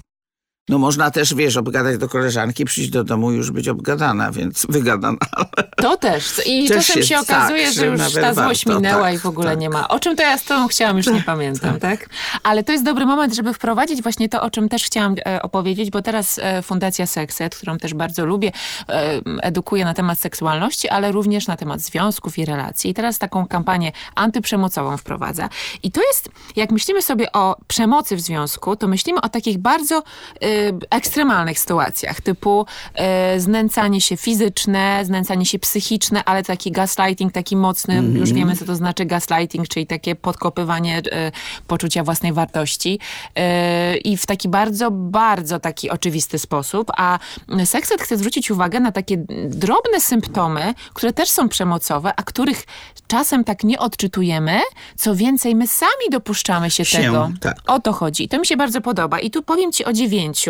[0.70, 4.66] No można też, wiesz, obgadać do koleżanki, przyjść do domu i już być obgadana, więc
[4.70, 5.18] wygadana.
[5.76, 6.42] To też.
[6.46, 9.26] I Też czasem się okazuje, tak, że już ta złość warto, minęła tak, i w
[9.26, 9.60] ogóle tak.
[9.60, 9.88] nie ma.
[9.88, 12.10] O czym to ja z tobą chciałam, już nie pamiętam, tak?
[12.44, 15.90] Ale to jest dobry moment, żeby wprowadzić właśnie to, o czym też chciałam e, opowiedzieć,
[15.90, 18.52] bo teraz e, Fundacja Sekset, którą też bardzo lubię,
[18.90, 22.92] e, edukuje na temat seksualności, ale również na temat związków i relacji.
[22.92, 25.50] I teraz taką kampanię antyprzemocową wprowadza.
[25.84, 30.04] I to jest, jak myślimy sobie o przemocy w związku, to myślimy o takich bardzo
[30.42, 30.55] e,
[30.90, 37.96] ekstremalnych sytuacjach, typu e, znęcanie się fizyczne, znęcanie się psychiczne, ale taki gaslighting, taki mocny,
[38.14, 41.32] już wiemy, co to znaczy gaslighting, czyli takie podkopywanie e,
[41.68, 43.00] poczucia własnej wartości
[43.36, 47.20] e, i w taki bardzo, bardzo taki oczywisty sposób, a
[47.66, 49.18] Sekset chce zwrócić uwagę na takie
[49.50, 52.64] drobne symptomy, które też są przemocowe, a których
[53.08, 54.60] czasem tak nie odczytujemy,
[54.96, 57.30] co więcej, my sami dopuszczamy się, Się, tego.
[57.42, 57.56] tak.
[57.68, 58.24] O to chodzi.
[58.24, 59.20] I to mi się bardzo podoba.
[59.20, 60.45] I tu powiem ci o dziewięciu,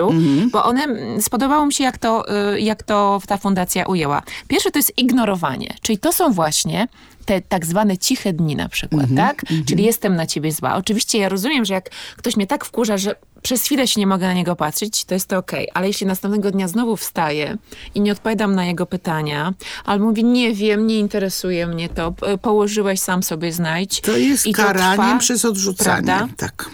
[0.52, 4.22] bo one mm, spodobało mi się, jak to, y, jak to ta fundacja ujęła.
[4.48, 6.88] Pierwsze to jest ignorowanie, czyli to są właśnie
[7.26, 9.42] te tak zwane ciche dni na przykład, tak?
[9.68, 10.76] Czyli jestem na ciebie zła.
[10.76, 14.28] Oczywiście ja rozumiem, że jak ktoś mnie tak wkurza, że przez chwilę się nie mogę
[14.28, 15.68] na niego patrzeć, to jest to okej.
[15.74, 17.58] Ale jeśli następnego dnia znowu wstaję
[17.96, 19.54] i nie odpowiadam na jego pytania,
[19.86, 24.02] albo mówię, nie wiem, nie interesuje mnie to, położyłeś, sam sobie znajdź.
[24.02, 26.04] To jest I karaniem trwa, przez odrzucanie.
[26.08, 26.28] prawda?
[26.38, 26.70] Tak,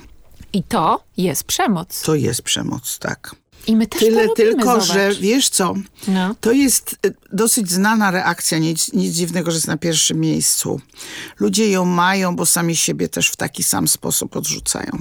[0.54, 2.02] I to jest przemoc.
[2.02, 3.36] to jest przemoc, tak.
[3.68, 4.88] I my też Tyle to robimy, tylko, zobacz.
[4.88, 5.74] że wiesz co,
[6.08, 6.36] No.
[6.42, 10.82] to jest y, dosyć znana reakcja, nic, nic dziwnego, że jest na pierwszym miejscu.
[11.40, 14.92] Ludzie ją mają, bo sami siebie też w taki sam sposób odrzucają.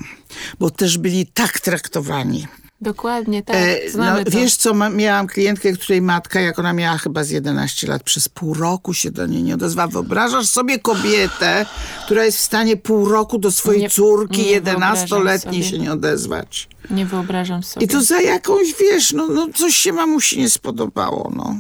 [0.59, 2.47] Bo też byli tak traktowani
[2.81, 3.57] Dokładnie, tak.
[3.57, 4.31] E, no, Znamy to.
[4.31, 8.55] wiesz co, miałam klientkę, której matka, jak ona miała chyba z 11 lat, przez pół
[8.55, 9.89] roku się do niej nie odezwała.
[9.89, 11.67] Wyobrażasz sobie kobietę,
[12.05, 15.71] która jest w stanie pół roku do swojej Nie- córki nie wyobrażam 11-letniej sobie.
[15.71, 16.69] się nie odezwać.
[16.91, 17.87] Nie wyobrażam sobie.
[17.87, 21.57] I to za jakąś, wiesz, no, no coś się mamusi nie spodobało, no.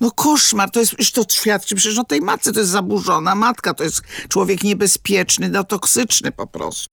[0.00, 3.74] No koszmar, to jest, już to świadczy przecież o tej matce, to jest zaburzona matka,
[3.74, 6.88] to jest człowiek niebezpieczny, no toksyczny po prostu.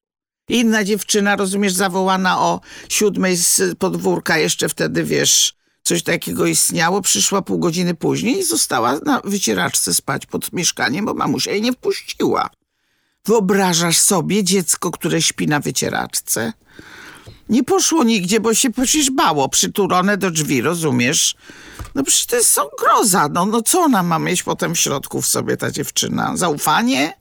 [0.49, 7.41] Inna dziewczyna, rozumiesz, zawołana o siódmej z podwórka, jeszcze wtedy, wiesz, coś takiego istniało, przyszła
[7.41, 12.49] pół godziny później i została na wycieraczce spać pod mieszkaniem, bo mamusia jej nie wpuściła.
[13.25, 16.53] Wyobrażasz sobie dziecko, które śpi na wycieraczce?
[17.49, 21.35] Nie poszło nigdzie, bo się przecież bało, przytulone do drzwi, rozumiesz?
[21.95, 25.27] No przecież to jest groza, no, no co ona ma mieć potem w środku w
[25.27, 26.37] sobie, ta dziewczyna?
[26.37, 27.13] Zaufanie?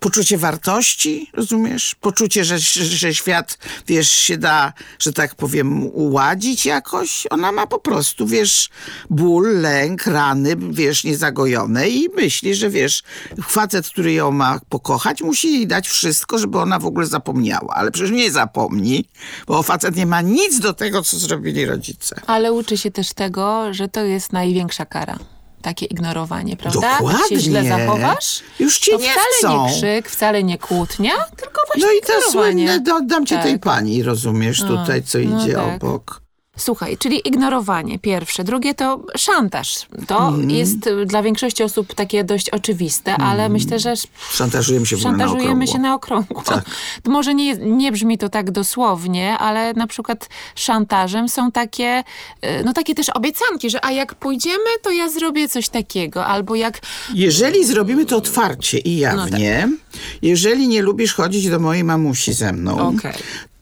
[0.00, 1.94] Poczucie wartości, rozumiesz?
[2.00, 7.26] Poczucie, że, że, że świat, wiesz, się da, że tak powiem, uładzić jakoś.
[7.30, 8.70] Ona ma po prostu, wiesz,
[9.10, 13.02] ból, lęk, rany, wiesz, niezagojone i myśli, że, wiesz,
[13.44, 17.74] facet, który ją ma pokochać, musi jej dać wszystko, żeby ona w ogóle zapomniała.
[17.74, 19.04] Ale przecież nie zapomni,
[19.46, 22.20] bo facet nie ma nic do tego, co zrobili rodzice.
[22.26, 25.18] Ale uczy się też tego, że to jest największa kara.
[25.62, 26.80] Takie ignorowanie, prawda?
[26.98, 27.18] Dokładnie.
[27.20, 29.66] Jak się źle zachowasz, Już cię to nie wcale chcą.
[29.66, 32.32] nie krzyk, wcale nie kłótnia, tylko właśnie No i te ignorowanie.
[32.68, 33.42] słynne, do- oddam ci Tak.
[33.44, 35.64] tej pani, rozumiesz, tutaj, co no idzie tak.
[35.82, 36.20] obok.
[36.58, 38.44] Słuchaj, czyli ignorowanie pierwsze.
[38.44, 39.86] Drugie to szantaż.
[40.06, 40.50] To Mhm.
[40.50, 43.94] jest y, dla większości osób takie dość oczywiste, ale myślę, że
[44.32, 46.42] Szantażujemy się w ogóle szantażujemy się na okrągło.
[46.42, 46.64] Tak.
[47.06, 52.04] Może nie, nie brzmi to tak dosłownie, ale na przykład szantażem są takie,
[52.44, 56.54] y, no takie też obiecanki, że a jak pójdziemy, to ja zrobię coś takiego, albo
[56.54, 56.80] jak
[57.14, 59.98] Jeżeli zrobimy to otwarcie i jawnie, tak.
[60.22, 63.12] jeżeli nie lubisz chodzić do mojej mamusi ze mną, Okej.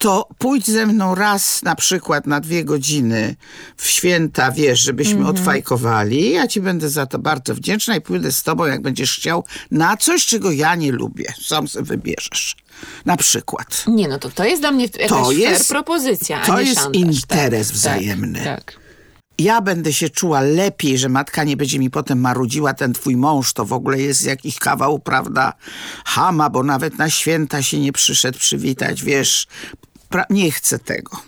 [0.06, 3.36] To pójdź ze mną raz na przykład na dwie godziny
[3.76, 5.36] w święta, wiesz, żebyśmy Mhm.
[5.36, 6.30] odfajkowali.
[6.32, 9.96] Ja ci będę za to bardzo wdzięczna i pójdę z tobą, jak będziesz chciał, na
[9.96, 11.32] coś, czego ja nie lubię.
[11.42, 12.56] Sam sobie wybierzesz.
[13.04, 13.84] Na przykład.
[13.86, 16.80] Nie, no to to jest dla mnie jakaś To jest- propozycja, a to nie jest
[16.82, 17.02] szantaż.
[17.02, 18.38] interes tak, wzajemny.
[18.44, 18.76] Tak, tak.
[19.38, 23.52] ja będę się czuła lepiej, że matka nie będzie mi potem marudziła, ten twój mąż
[23.52, 25.52] to w ogóle jest jakiś kawał, prawda,
[26.04, 29.46] hama, bo nawet na święta się nie przyszedł przywitać, wiesz,
[30.30, 31.22] nie chcę tego.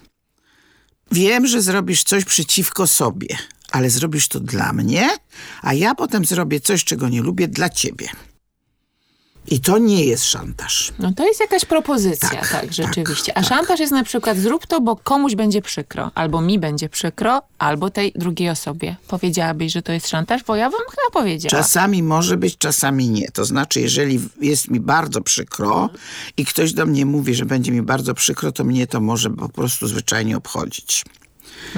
[1.13, 3.37] Wiem, że zrobisz coś przeciwko sobie,
[3.73, 5.09] ale zrobisz to dla mnie,
[5.63, 8.09] a ja potem zrobię coś, czego nie lubię, dla ciebie.
[9.51, 10.93] I to nie jest szantaż.
[10.99, 13.33] No to jest jakaś propozycja, tak, Tak, rzeczywiście.
[13.33, 16.11] tak, A szantaż jest na przykład zrób to, bo komuś będzie przykro.
[16.15, 18.97] Albo mi będzie przykro, albo tej drugiej osobie.
[19.09, 21.63] Powiedziałabyś, że to jest szantaż, bo ja bym chyba powiedziała.
[21.63, 23.31] Czasami może być, czasami nie.
[23.31, 25.91] To znaczy, jeżeli jest mi bardzo przykro
[26.37, 29.49] i ktoś do mnie mówi, że będzie mi bardzo przykro, to mnie to może po
[29.49, 31.05] prostu zwyczajnie obchodzić.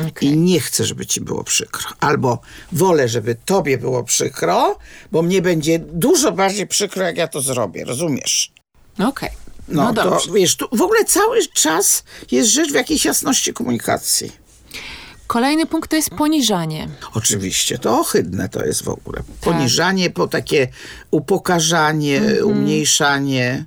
[0.08, 0.28] Okej.
[0.28, 1.88] I nie chcę, żeby ci było przykro.
[2.00, 2.40] Albo
[2.72, 4.78] wolę, żeby tobie było przykro,
[5.12, 7.84] bo mnie będzie dużo bardziej przykro, jak ja to zrobię.
[7.84, 8.52] Rozumiesz?
[8.98, 9.30] Okej.
[9.68, 10.26] No, No, dobrze.
[10.26, 14.32] to wiesz, tu w ogóle cały czas jest rzecz w jakiejś jasności komunikacji.
[15.26, 16.88] Kolejny punkt to jest poniżanie.
[17.14, 19.22] Oczywiście, to ohydne to jest w ogóle.
[19.40, 20.68] Poniżanie, po takie
[21.10, 23.64] upokarzanie, umniejszanie.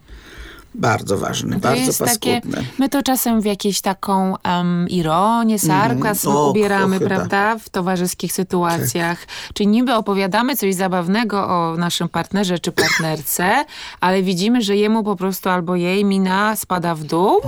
[0.75, 2.63] Bardzo ważne, To bardzo jest takie, paskudne.
[2.79, 9.27] my to czasem w jakieś taką um, ironię, sarkazm O, ubieramy, prawda, w towarzyskich sytuacjach.
[9.53, 13.65] Czyli niby opowiadamy coś zabawnego o naszym partnerze czy partnerce,
[13.99, 17.41] ale widzimy, że jemu po prostu albo jej mina spada w dół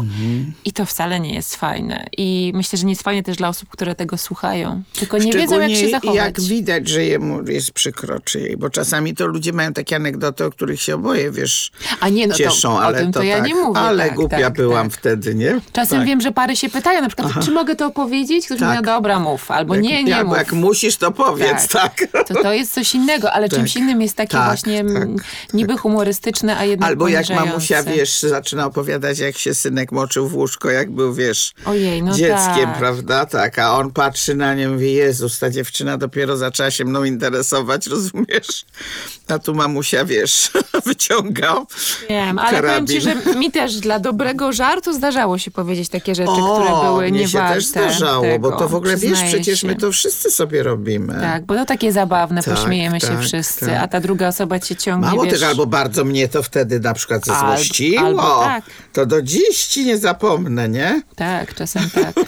[0.66, 2.06] i to wcale nie jest fajne.
[2.18, 4.84] I myślę, że nie jest fajne też dla osób, które tego słuchają.
[5.00, 6.16] Tylko nie wiedzą, jak się zachować.
[6.16, 10.46] jak widać, że jemu jest przykro czy jej, bo czasami to ludzie mają takie anegdoty,
[10.46, 13.48] o których się oboje, wiesz, A nie, no cieszą, ale to, ja tak.
[13.48, 13.80] nie mówię.
[13.80, 15.00] Ale tak, głupia tak, byłam tak.
[15.00, 15.62] wtedy, nie?
[15.72, 16.08] Czasem tak.
[16.08, 18.46] wiem, że pary się pytają na przykład, czy mogę to opowiedzieć?
[18.46, 18.68] Ktoś Tak.
[18.68, 19.52] mówi, no dobra, mów.
[19.52, 20.38] Albo nie, nie Albo mów.
[20.38, 22.08] jak musisz, to powiedz, tak.
[22.28, 25.16] To, to jest coś innego, ale czymś innym jest takie tak, właśnie mm,
[25.54, 30.36] niby humorystyczne, a jednak Albo jak mamusia, wiesz, zaczyna opowiadać, jak się synek moczył w
[30.36, 32.78] łóżko, jak był, wiesz, Ojej, no dzieckiem, tak.
[32.78, 33.26] prawda?
[33.26, 37.04] Tak, a on patrzy na nią i mówi, Jezus, ta dziewczyna dopiero zaczęła się mną
[37.04, 38.66] interesować, rozumiesz?
[39.28, 40.52] A tu mamusia, wiesz,
[40.86, 41.66] wyciąga
[42.10, 43.02] Wiem, ale powiem ci, karabin.
[43.06, 47.20] Że mi też dla dobrego żartu zdarzało się powiedzieć takie rzeczy, które O, były mnie
[47.20, 49.68] się niewarte też zdarzało, tego, bo to w ogóle, wiesz, przecież się.
[49.68, 51.14] my to wszyscy sobie robimy.
[51.22, 53.84] Tak, bo to takie zabawne, Tak, pośmiejemy się tak, wszyscy, tak.
[53.84, 55.34] a ta druga osoba cię ciągnie, Mało wiesz...
[55.34, 58.06] tego, albo bardzo mnie to wtedy na przykład Albo- zezłościło.
[58.08, 58.64] albo tak.
[58.94, 61.02] To do dziś ci nie zapomnę, nie?
[61.16, 62.26] Tak, czasem tak.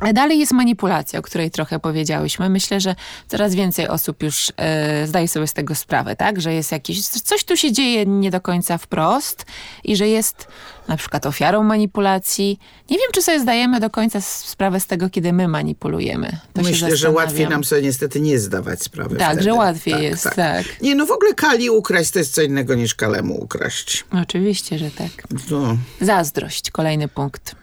[0.00, 2.48] Ale dalej jest manipulacja, o której trochę powiedziałyśmy.
[2.48, 2.94] Myślę, że
[3.28, 6.40] coraz więcej osób już e, zdaje sobie z tego sprawę, tak?
[6.40, 9.46] Że jest jakiś, coś tu się dzieje nie do końca wprost
[9.84, 10.48] i że jest
[10.88, 12.58] na przykład ofiarą manipulacji.
[12.90, 16.36] Nie wiem, czy sobie zdajemy do końca sprawę z tego, kiedy my manipulujemy.
[16.52, 19.42] To Myślę, że łatwiej nam sobie niestety nie zdawać sprawy Tak, wtedy.
[19.42, 20.66] że łatwiej jest, tak.
[20.80, 24.04] Nie, no w ogóle kali ukraść to jest co innego niż kalemu ukraść.
[24.22, 25.10] Oczywiście, że tak.
[25.50, 27.57] No, Zazdrość, kolejny punkt.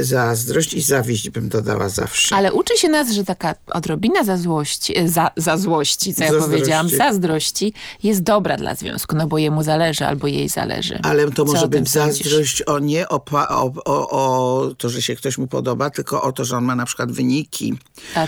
[0.00, 2.36] Zazdrość i zawiść bym dodała zawsze.
[2.36, 6.50] Ale uczy się nas, że taka odrobina za złości, e, za, złości, co ja Zazdrości.
[6.50, 7.72] powiedziałam, zazdrości
[8.02, 10.98] jest dobra dla związku, no bo jemu zależy albo jej zależy.
[11.02, 13.24] Ale to może być zazdrość o nie o,
[13.84, 16.86] o, o, to, że się ktoś mu podoba, tylko o to, że on ma na
[16.86, 17.78] przykład wyniki.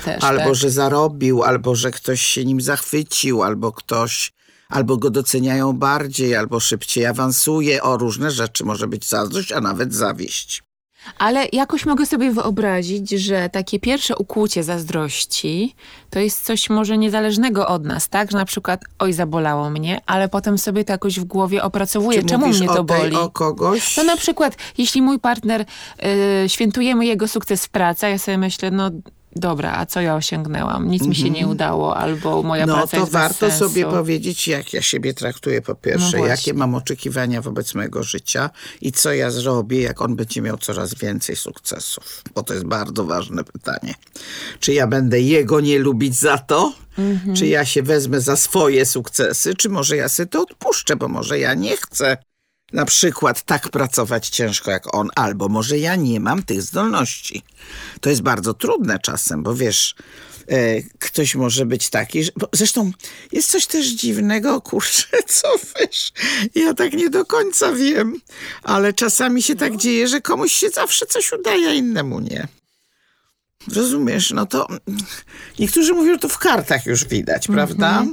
[0.04, 0.54] Też, albo tak.
[0.54, 4.32] że zarobił, albo że ktoś się nim zachwycił, albo ktoś,
[4.68, 7.82] albo go doceniają bardziej, albo szybciej awansuje.
[7.82, 10.62] O różne rzeczy może być zazdrość, a nawet zawiść.
[11.18, 15.74] Ale jakoś mogę sobie wyobrazić, że takie pierwsze ukłucie zazdrości
[16.10, 18.30] to jest coś może niezależnego od nas, tak?
[18.30, 22.26] Że na przykład, oj, zabolało mnie, ale potem sobie to jakoś w głowie opracowuję, Czy
[22.28, 23.16] czemu mnie to o tej, boli.
[23.16, 23.94] o kogoś?
[23.94, 25.60] To na przykład, jeśli mój partner,
[26.44, 28.90] y, świętujemy jego sukces w pracy, ja sobie myślę, no
[29.36, 30.90] dobra, a co ja osiągnęłam?
[30.90, 32.80] Nic mi się nie udało, albo moja Mhm.
[32.80, 33.58] No praca to jest bez warto sensu.
[33.68, 38.50] sobie powiedzieć, jak ja siebie traktuję po pierwsze, No jakie mam oczekiwania wobec mojego życia
[38.80, 42.22] i co ja zrobię, jak on będzie miał coraz więcej sukcesów.
[42.34, 43.94] Bo to jest bardzo ważne pytanie.
[44.60, 46.72] Czy ja będę jego nie lubić za to?
[46.98, 47.36] Mhm.
[47.36, 49.54] Czy ja się wezmę za swoje sukcesy?
[49.54, 52.16] Czy może ja sobie to odpuszczę, bo może ja nie chcę
[52.72, 57.42] na przykład tak pracować ciężko jak on, albo może ja nie mam tych zdolności.
[58.00, 59.94] To jest bardzo trudne czasem, bo wiesz,
[60.48, 62.90] e, ktoś może być taki, że, zresztą
[63.32, 65.48] jest coś też dziwnego, kurczę, co
[65.80, 66.12] wiesz,
[66.54, 68.20] ja tak nie do końca wiem,
[68.62, 72.48] ale czasami się tak dzieje, że komuś się zawsze coś udaje, a innemu nie.
[73.74, 74.66] Rozumiesz, no to
[75.58, 78.04] niektórzy mówią, że to w kartach już widać, prawda?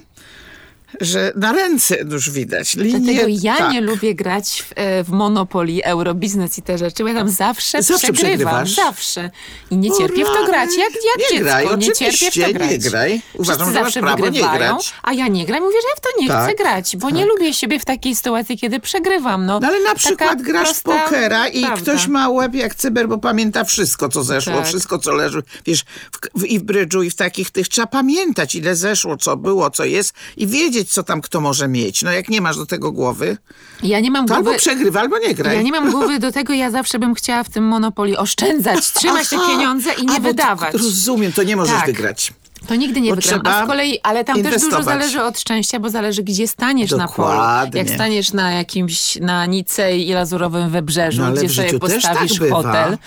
[1.02, 2.76] Że na ręce już widać.
[2.76, 3.72] Linie, Dlatego ja tak.
[3.74, 7.84] nie lubię grać w, e, w Monopoly, Eurobiznes i te rzeczy, bo ja tam zawsze,
[7.84, 8.28] Zawsze przegrywam.
[8.66, 8.76] przegrywasz?
[8.76, 9.32] Zawsze.
[9.72, 10.70] I nie cierpię w to grać.
[10.78, 11.44] Jak, jak Nie dziecko.
[11.44, 12.80] graj, nie cierpię w to nie grać.
[12.90, 13.22] graj.
[13.34, 14.94] Uważam, Wszyscy że masz zawsze prawo nie wygrywają, grać.
[15.04, 15.64] a ja nie gram.
[15.64, 18.16] Mówię, że ja w to nie Tak, chcę grać, bo nie lubię siebie w takiej
[18.16, 19.46] sytuacji, kiedy przegrywam.
[19.46, 21.82] No, No ale na przykład grasz w pokera i prawda.
[21.82, 24.66] ktoś ma łeb jak cyber, bo pamięta wszystko, co zeszło, Tak.
[24.68, 25.44] wszystko, co leży.
[25.66, 29.38] Wiesz, w, w, i w brydżu, i w takich tych trzeba pamiętać, ile zeszło, co
[29.38, 32.02] było, co jest i wiedzieć, co tam kto może mieć.
[32.04, 33.38] No jak nie masz do tego głowy,
[33.84, 34.50] Ja nie mam to głowy...
[34.50, 35.56] albo przegrywa, albo nie graj.
[35.56, 39.30] Ja nie mam głowy do tego, ja zawsze bym chciała w tym Monopoli oszczędzać, trzymać
[39.30, 40.74] te Aha, pieniądze i nie a, wydawać.
[40.74, 41.86] Rozumiem, to nie możesz Tak.
[41.86, 42.34] wygrać.
[42.68, 43.42] To nigdy nie wygram.
[43.46, 44.86] A z kolei, ale tam też dużo inwestować.
[44.86, 47.28] zależy od szczęścia, bo zależy, gdzie staniesz na polu.
[47.30, 47.80] Dokładnie.
[47.82, 52.40] Jak staniesz na jakimś, na Nicei i Lazurowym Wybrzeżu, No, gdzie sobie też postawisz tak
[52.42, 52.98] bywa.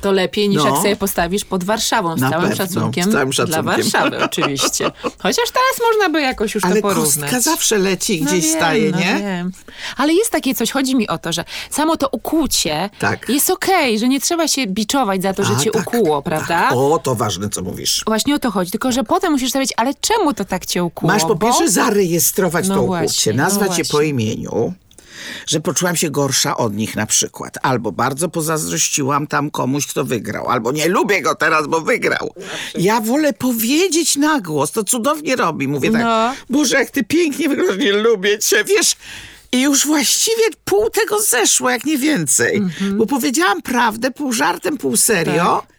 [0.00, 0.66] To lepiej niż No.
[0.68, 3.64] jak sobie postawisz pod Warszawą, z Na całym pewno, szacunkiem z całym dla szacunkiem.
[3.64, 4.90] Warszawy oczywiście.
[5.18, 7.30] Chociaż teraz można by jakoś już Ale to porównać.
[7.30, 9.18] kostka zawsze leci, No gdzieś wiem, staje, no nie?
[9.22, 9.52] Wiem.
[9.96, 13.28] Ale jest takie coś, chodzi mi o to, że samo to ukłucie Tak.
[13.28, 16.46] jest okej, że nie trzeba się biczować za to, że A, cię tak, ukłuło, prawda?
[16.48, 16.72] Tak.
[16.72, 18.02] O, to ważne, co mówisz.
[18.06, 21.12] Właśnie o to chodzi, tylko że potem musisz sobie ale czemu to tak cię ukłuło?
[21.14, 24.72] Masz po Bo- pierwsze zarejestrować No to właśnie, ukłucie, no nazwać je po imieniu,
[25.46, 30.48] że poczułam się gorsza od nich na przykład, albo bardzo pozazdrościłam tam komuś, kto wygrał,
[30.48, 32.34] albo nie lubię go teraz, bo wygrał.
[32.74, 35.68] Ja wolę powiedzieć na głos, to cudownie robi.
[35.68, 36.34] Mówię tak, No.
[36.50, 38.96] Boże, jak ty pięknie wygrasz, nie lubię cię, wiesz...
[39.52, 42.56] I już właściwie pół tego zeszło, jak nie więcej.
[42.56, 42.98] Mhm.
[42.98, 45.62] Bo powiedziałam prawdę, pół żartem, pół serio.
[45.66, 45.78] Tak.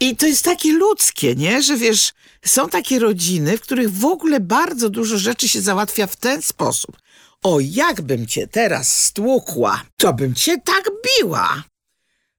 [0.00, 1.62] I to jest takie ludzkie, nie?
[1.62, 2.12] Że wiesz,
[2.44, 6.96] są takie rodziny, w których w ogóle bardzo dużo rzeczy się załatwia w ten sposób.
[7.44, 10.84] O, jakbym cię teraz stłukła, to bym cię tak
[11.20, 11.62] biła.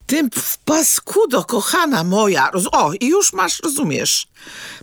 [0.06, 2.50] Tym w paskudo, kochana moja.
[2.54, 4.28] Roz- o, i już masz, rozumiesz.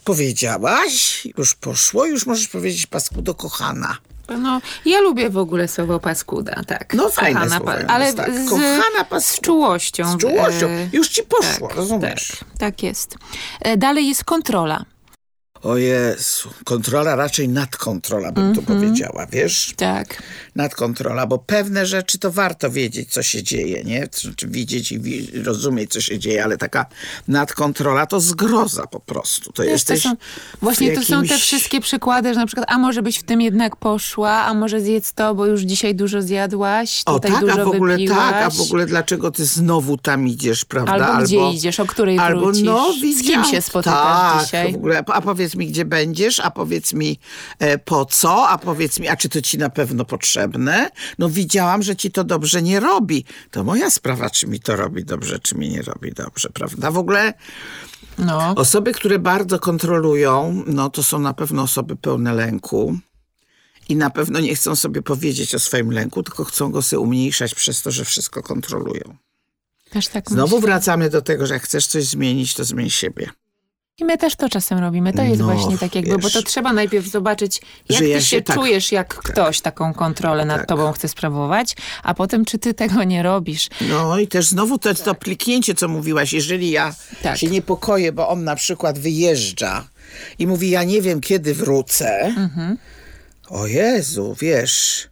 [0.05, 3.97] Powiedziałaś, już poszło, już możesz powiedzieć paskudo, kochana.
[4.39, 6.95] No, ja lubię w ogóle słowo paskuda, tak.
[6.95, 8.35] No fajne Kochana słowo pa- ale tak.
[8.35, 10.13] z, Kochana z czułością.
[10.13, 10.67] Z czułością.
[10.69, 12.29] e, Już ci poszło, tak, rozumiesz.
[12.29, 13.17] Tak, tak jest.
[13.61, 14.85] E, Dalej jest kontrola.
[15.62, 19.72] O Jezu, kontrola raczej nadkontrola bym tu powiedziała, wiesz?
[19.77, 20.22] Tak.
[20.57, 24.09] Nadkontrola, bo pewne rzeczy to warto wiedzieć, co się dzieje, nie?
[24.12, 25.01] Znaczy widzieć i
[25.44, 26.87] rozumieć, co się dzieje, ale taka
[27.29, 29.53] nadkontrola to zgroza po prostu.
[29.53, 30.16] To Wiesz, to jesteś są,
[30.62, 33.22] właśnie w to są te jakimś- wszystkie przykłady, że na przykład, a może byś w
[33.22, 37.40] tym jednak poszła, a może zjedz to, bo już dzisiaj dużo zjadłaś, O tutaj tak,
[37.40, 38.18] dużo a w ogóle wypiłaś.
[38.18, 40.92] tak, a w ogóle dlaczego ty znowu tam idziesz, prawda?
[40.92, 44.72] Albo gdzie idziesz, o której albo wrócisz, no, z kim widział- się spotykasz tak, dzisiaj.
[44.72, 47.19] w ogóle, a powiedz mi, gdzie będziesz, a powiedz mi
[47.59, 50.91] e, po co, a powiedz mi, a czy to ci na pewno potrzebne?
[51.19, 53.25] No widziałam, że ci to dobrze nie robi.
[53.51, 56.91] To moja sprawa, czy mi to robi dobrze, czy mi nie robi dobrze, prawda?
[56.91, 57.35] W ogóle
[58.18, 62.99] No, Osoby, które bardzo kontrolują, no to są na pewno osoby pełne lęku.
[63.89, 67.55] I na pewno nie chcą sobie powiedzieć o swoim lęku, tylko chcą go sobie umniejszać
[67.55, 69.16] przez to, że wszystko kontrolują.
[70.12, 70.68] tak Znowu myślę.
[70.68, 73.31] wracamy do tego, że jak chcesz coś zmienić, to zmień siebie.
[73.99, 75.12] I my też to czasem robimy.
[75.12, 76.32] To jest No, właśnie tak jakby, bo wiesz.
[76.32, 80.45] to trzeba najpierw zobaczyć, jak ty ja się, się tak- czujesz, jak ktoś taką kontrolę
[80.45, 80.66] nad Tak.
[80.68, 83.68] tobą chce sprawować, a potem czy ty tego nie robisz.
[83.88, 87.38] No i też znowu to, to kliknięcie, co mówiłaś, jeżeli ja Tak.
[87.38, 89.88] się niepokoję, bo on na przykład wyjeżdża
[90.38, 92.20] i mówi, ja nie wiem, kiedy wrócę.
[92.20, 92.78] Mhm.
[93.49, 95.09] O Jezu, wiesz,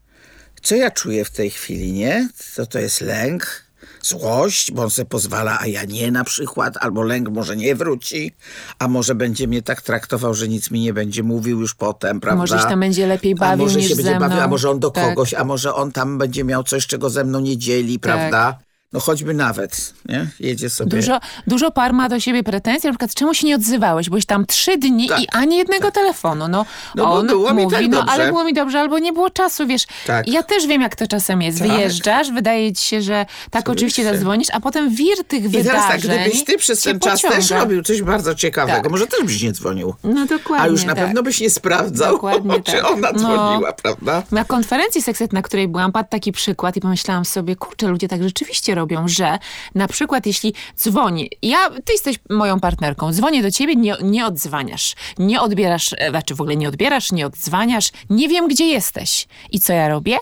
[0.63, 2.29] co ja czuję w tej chwili, nie?
[2.57, 3.65] To to jest lęk,
[4.03, 8.33] złość, bo on sobie pozwala, a ja nie na przykład, albo lęk może nie wróci,
[8.79, 12.41] a może będzie mnie tak traktował, że nic mi nie będzie mówił już potem, prawda?
[12.41, 14.81] Może się tam będzie lepiej bawił a może niż się będzie bawił, a może on
[14.81, 15.05] do Tak.
[15.05, 18.59] kogoś, a może on tam będzie miał coś, czego ze mną nie dzieli, prawda?
[18.93, 20.27] No choćby nawet, nie?
[20.41, 20.91] Jedzie sobie.
[20.91, 24.09] Dużo, dużo par ma do siebie pretensje, na przykład czemu się nie odzywałeś?
[24.09, 26.49] Byłeś tam trzy dni Tak, i ani jednego telefonu.
[26.49, 28.13] No, No on było mi mówi, tak no dobrze.
[28.13, 29.87] ale było mi dobrze, albo nie było czasu, wiesz.
[30.07, 30.29] Tak.
[30.29, 31.59] Ja też wiem, jak to czasem jest.
[31.59, 31.69] Tak.
[31.69, 34.19] Wyjeżdżasz, wydaje ci się, że tak oczywiście Oczywiście.
[34.19, 37.33] zadzwonisz, a potem wir tych I wydarzeń teraz tak, gdybyś ty przez ten czas też
[37.33, 37.63] pociąga.
[37.65, 38.91] robił coś bardzo ciekawego, Tak.
[38.91, 39.95] może też byś nie dzwonił.
[40.05, 41.05] No dokładnie A już na tak.
[41.05, 42.91] pewno byś nie sprawdzał, Dokładnie czy tak.
[42.91, 43.19] ona No.
[43.19, 44.23] dzwoniła, prawda?
[44.33, 48.23] Na konferencji Sekset, na której byłam, padł taki przykład i pomyślałam sobie, kurczę, ludzie tak
[48.23, 49.39] rzeczywiście robią, że
[49.75, 54.95] na przykład jeśli dzwoni, ja, ty jesteś moją partnerką, dzwonię do ciebie, nie, nie odzwaniasz,
[55.19, 59.29] nie odbierasz, e, znaczy w ogóle nie odbierasz, nie odzwaniasz, nie wiem, gdzie jesteś.
[59.51, 60.19] I co ja robię?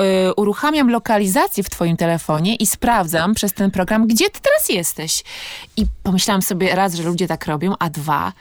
[0.00, 5.22] Yy, uruchamiam lokalizację w twoim telefonie i sprawdzam przez ten program, gdzie ty teraz jesteś.
[5.76, 8.32] I pomyślałam sobie raz, że ludzie tak robią, a dwa,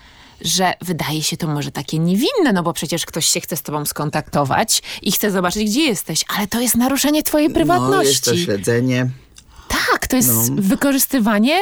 [0.41, 3.85] że wydaje się to może takie niewinne, no bo przecież ktoś się chce z tobą
[3.85, 8.07] skontaktować i chce zobaczyć, gdzie jesteś, ale to jest naruszenie twojej No, prywatności.
[8.09, 9.09] jest to śledzenie.
[9.67, 10.61] Tak, to jest No.
[10.61, 11.57] wykorzystywanie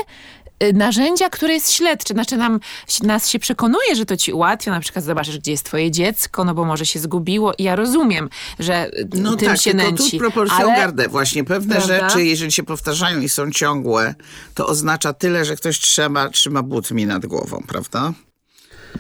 [0.64, 2.14] y, narzędzia, które jest śledcze.
[2.14, 2.60] Znaczy nam,
[3.04, 6.54] nas się przekonuje, że to ci ułatwia, na przykład zobaczysz, gdzie jest twoje dziecko, no
[6.54, 8.30] bo może się zgubiło i ja rozumiem,
[8.60, 10.12] że y, No tym tak, się nęci.
[10.12, 11.08] tu proporcją ale gardę.
[11.08, 12.10] Właśnie pewne Prawda?
[12.10, 14.16] rzeczy, jeżeli się powtarzają i są ciągłe,
[14.54, 18.14] to oznacza tyle, że ktoś trzyma, trzyma butmi nad głową, prawda?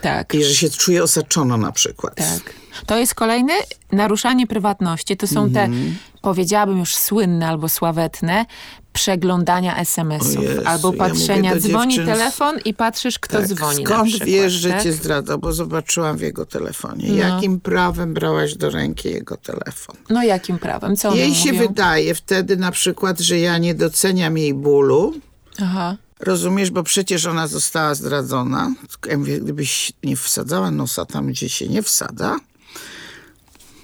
[0.01, 2.15] tak, I że się czuje osaczono na przykład.
[2.15, 2.53] tak.
[2.85, 3.53] To jest kolejne
[3.91, 5.17] naruszanie prywatności.
[5.17, 5.95] To są te, Mhm.
[6.23, 8.45] Powiedziałabym już słynne albo sławetne,
[8.93, 11.55] przeglądania SMS-ów Jezu, albo ja patrzenia.
[11.55, 14.83] do Dzwoni dziewczyn telefon i patrzysz, kto Tak, dzwoni Skąd przykład, wiesz, że tak?
[14.83, 15.39] cię zdradzał?
[15.39, 17.07] Bo zobaczyłam w jego telefonie.
[17.09, 17.15] No.
[17.15, 19.95] Jakim prawem brałaś do ręki jego telefon?
[20.09, 20.95] No jakim prawem?
[20.95, 21.67] Co Jej się mówią?
[21.67, 25.13] wydaje wtedy na przykład, że ja nie doceniam jej bólu.
[25.61, 25.97] Aha.
[26.19, 28.73] Rozumiesz, bo przecież ona została zdradzona.
[28.91, 32.35] Tylko Ja mówię, gdybyś nie wsadzała nosa tam, gdzie się nie wsadza,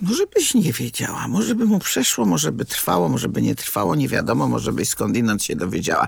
[0.01, 1.27] może byś nie wiedziała.
[1.27, 4.89] Może by mu przeszło, może by trwało, może by nie trwało, nie wiadomo, może byś
[4.89, 6.07] skądinąd się dowiedziała.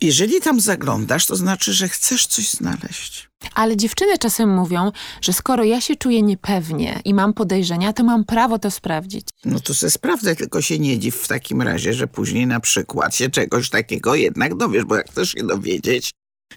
[0.00, 3.28] Jeżeli tam zaglądasz, to znaczy, że chcesz coś znaleźć.
[3.54, 8.24] Ale dziewczyny czasem mówią, że skoro ja się czuję niepewnie i mam podejrzenia, to mam
[8.24, 9.26] prawo to sprawdzić.
[9.44, 13.16] No to se sprawdzaj, tylko się nie dziw w takim razie, że później na przykład
[13.16, 16.10] się czegoś takiego jednak dowiesz, bo jak chcesz się dowiedzieć.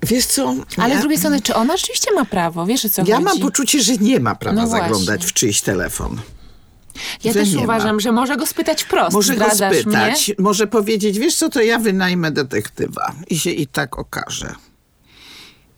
[0.03, 0.55] Wiesz co?
[0.77, 2.65] Ale ja, z drugiej strony, czy ona rzeczywiście ma prawo?
[2.65, 3.25] Wiesz o co ja chodzi?
[3.25, 6.21] mam poczucie, że nie ma prawa No zaglądać w czyjś telefon.
[7.23, 7.63] Ja też nie ma.
[7.63, 9.13] uważam, że może go spytać wprost.
[9.13, 10.35] Może go spytać, mnie?
[10.39, 14.55] może powiedzieć, wiesz co, to ja wynajmę detektywa i się i tak okaże.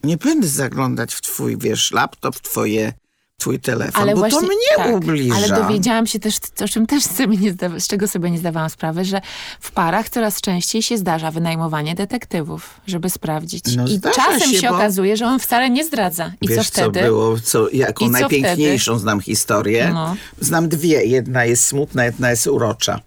[0.04, 2.92] Nie będę zaglądać w twój, wiesz, laptop, w twoje,
[3.40, 5.34] twój telefon, Ale bo właśnie, to mnie tak, ubliża.
[5.36, 6.34] Ale dowiedziałam się też,
[6.64, 9.20] o czym też sobie nie zdawa, z czego sobie nie zdawałam sprawy, że
[9.60, 13.76] w parach coraz częściej się zdarza wynajmowanie detektywów, żeby sprawdzić.
[13.76, 16.32] No I czasem się, okazuje, że on wcale nie zdradza.
[16.40, 17.02] I Wiesz, co wtedy?
[17.02, 19.90] było, co, jaką I co najpiękniejszą znam historię?
[19.94, 20.16] No.
[20.40, 21.04] Znam dwie.
[21.04, 23.00] Jedna jest smutna, jedna jest urocza.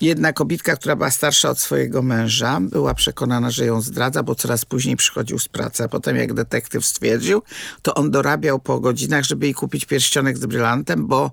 [0.00, 4.64] Jedna kobitka, która była starsza od swojego męża, była przekonana, że ją zdradza, bo coraz
[4.64, 5.84] później przychodził z pracy.
[5.84, 7.42] A potem, jak detektyw stwierdził,
[7.82, 11.30] to on dorabiał po godzinach, żeby jej kupić pierścionek z brylantem, bo,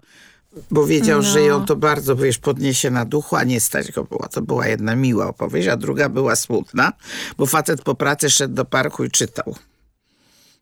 [0.71, 1.45] bo wiedział, że No.
[1.45, 4.27] ją to bardzo, wiesz, podniesie na duchu, a nie stać go było.
[4.27, 6.93] To była jedna miła opowieść, a druga była smutna,
[7.37, 9.55] bo facet po pracy szedł do parku i czytał,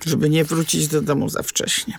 [0.06, 1.98] żeby nie wrócić do domu za wcześnie.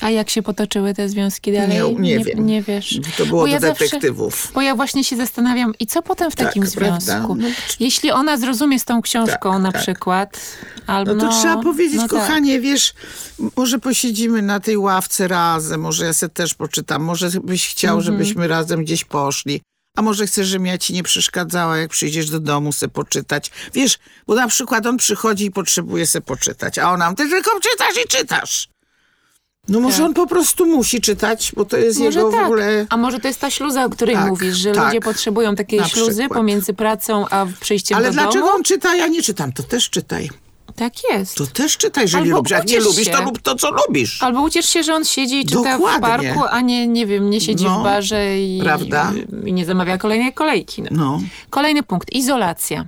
[0.00, 1.68] A jak się potoczyły te związki dalej?
[1.68, 2.46] Nie, nie wiem.
[2.46, 3.00] Nie wiesz.
[3.18, 4.50] To było Bo do ja zawsze- detektywów.
[4.54, 7.34] Bo ja właśnie się zastanawiam, i co potem w Tak, takim związku?
[7.34, 7.48] No,
[7.80, 9.82] Jeśli ona zrozumie z tą książką Tak, na tak.
[9.82, 10.40] przykład,
[10.86, 12.10] albo No to trzeba powiedzieć, no tak.
[12.10, 12.94] kochanie, wiesz,
[13.56, 18.04] może posiedzimy na tej ławce razem, może ja se też poczytam, może byś chciał, Mhm.
[18.14, 19.60] żebyśmy razem gdzieś poszli.
[19.96, 23.50] A może chcesz, żebym ja ci nie przeszkadzała, jak przyjdziesz do domu, se poczytać.
[23.74, 28.04] Wiesz, bo na przykład on przychodzi i potrzebuje se poczytać, a ona, ty tylko czytasz
[28.04, 28.68] i czytasz.
[29.68, 30.06] No może Tak.
[30.06, 32.40] on po prostu musi czytać, bo to jest Może jego tak.
[32.42, 32.86] w ogóle...
[32.90, 34.84] A może to jest ta śluza, o której Tak, mówisz, że tak.
[34.86, 36.38] ludzie potrzebują takiej Na śluzy przykład.
[36.38, 38.56] pomiędzy pracą a przyjściem Ale do dlaczego domu?
[38.56, 39.52] on czyta, ja nie czytam?
[39.52, 40.30] To też czytaj.
[40.76, 41.34] Tak jest.
[41.36, 42.50] To też czytaj, jeżeli Albo lubisz.
[42.50, 43.24] Jak nie lubisz, to się.
[43.24, 44.22] lub to, co lubisz.
[44.22, 45.98] Albo uciesz się, że on siedzi i czyta Dokładnie.
[45.98, 48.62] w parku, a nie, nie wiem, nie siedzi No, w barze i,
[49.44, 50.82] i nie zamawia kolejnej kolejki.
[50.82, 50.88] No.
[50.90, 51.20] No.
[51.50, 52.86] Kolejny punkt, izolacja.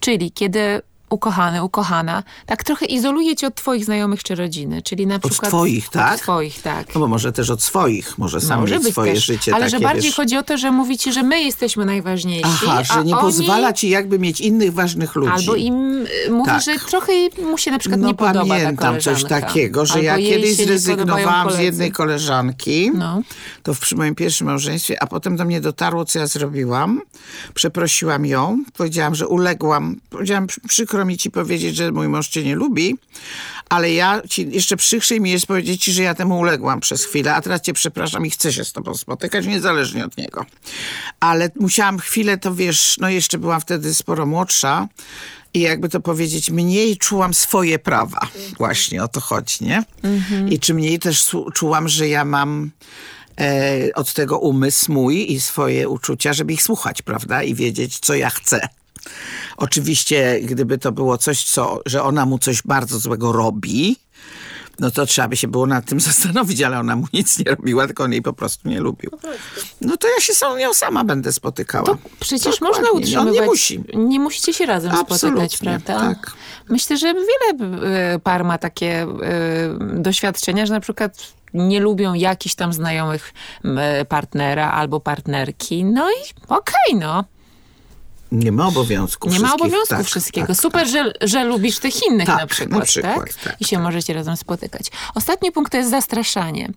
[0.00, 4.82] Czyli kiedy ukochany, ukochana, tak trochę izoluje cię od twoich znajomych czy rodziny.
[4.82, 5.50] Czyli na przykład...
[5.50, 6.14] twoich, tak?
[6.14, 6.94] Od twoich, tak.
[6.94, 9.70] No bo może też od swoich, może sam Może mieć swoje też, życie ale takie,
[9.78, 10.16] że bardziej wiesz...
[10.16, 13.22] chodzi o to, że mówi ci, że my jesteśmy najważniejsi, Aha, że nie oni...
[13.22, 15.32] pozwala ci jakby mieć innych ważnych ludzi.
[15.32, 16.62] Albo im y, mówi, Tak.
[16.62, 17.12] że trochę
[17.50, 20.56] mu się na przykład no nie podoba ta pamiętam coś takiego, że Albo ja kiedyś
[20.56, 23.20] zrezygnowałam z jednej koleżanki, No.
[23.62, 27.00] to w moim pierwszym małżeństwie, a potem do mnie dotarło, co ja zrobiłam.
[27.54, 29.96] Przeprosiłam ją, powiedziałam, że uległam.
[30.10, 32.96] Powiedziałam, "Przy- przykro mi ci powiedzieć, że mój mąż cię nie lubi,
[33.68, 37.34] ale ja ci, jeszcze przykrzej mi jest powiedzieć ci, że ja temu uległam przez chwilę,
[37.34, 40.46] a teraz cię przepraszam i chcę się z tobą spotykać, niezależnie od niego.
[41.20, 44.88] Ale musiałam chwilę, to wiesz, no jeszcze byłam wtedy sporo młodsza
[45.54, 48.20] i jakby to powiedzieć, mniej czułam swoje prawa.
[48.58, 49.82] Właśnie o to chodzi, nie?
[50.50, 52.70] I czy mniej też czułam, że ja mam
[53.40, 57.42] e, od tego umysł mój i swoje uczucia, żeby ich słuchać, prawda?
[57.42, 58.68] I wiedzieć, co ja chcę.
[59.56, 63.96] Oczywiście, gdyby to było coś, co, że ona mu coś bardzo złego robi,
[64.80, 67.86] no to trzeba by się było nad tym zastanowić, ale ona mu nic nie robiła,
[67.86, 69.10] tylko on jej po prostu nie lubił.
[69.80, 71.84] No to ja się z nią sama będę spotykała.
[71.86, 72.68] To przecież Dokładnie.
[72.68, 73.26] można utrzymywać.
[73.26, 73.84] On nie musi.
[73.94, 76.14] Nie musicie się razem Absolutnie, spotykać, prawda?
[76.14, 76.32] tak.
[76.68, 77.74] Myślę, że wiele
[78.14, 83.34] y, par ma takie y, doświadczenia, że na przykład nie lubią jakichś tam znajomych
[83.64, 85.84] y, partnera albo partnerki.
[85.84, 86.14] No i
[86.48, 87.24] okej, no.
[88.36, 90.46] Nie ma obowiązku Nie ma obowiązku Tak, wszystkiego.
[90.46, 93.34] tak, Super, że, że lubisz tych innych Tak, na przykład, na przykład, tak?
[93.34, 94.90] tak, I się możecie razem spotykać.
[95.14, 96.72] Ostatni punkt to jest zastraszanie.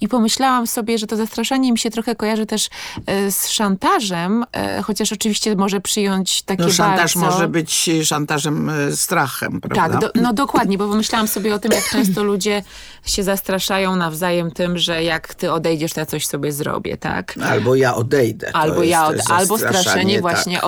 [0.00, 2.68] I pomyślałam sobie, że to zastraszanie mi się trochę kojarzy też
[3.06, 7.30] e, z szantażem, e, chociaż oczywiście może przyjąć takie No, szantaż bardzo...
[7.30, 9.98] może być szantażem e, strachem, prawda?
[9.98, 12.62] Tak, do, no dokładnie, bo pomyślałam sobie o tym, jak często ludzie
[13.04, 17.34] się zastraszają nawzajem tym, że jak ty odejdziesz, to ja coś sobie zrobię, tak?
[17.50, 18.50] Albo ja odejdę.
[18.56, 20.20] Albo ja, od, albo straszenie tak.
[20.20, 20.62] właśnie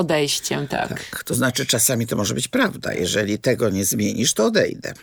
[0.69, 0.89] tak.
[0.89, 2.95] Tak, to znaczy czasami to może być prawda.
[2.95, 4.95] Jeżeli tego nie zmienisz, to odejdę.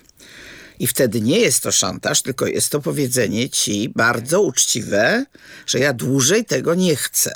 [0.80, 5.26] I wtedy nie jest to szantaż, tylko jest to powiedzenie ci bardzo uczciwe,
[5.66, 7.34] że ja dłużej tego nie chcę.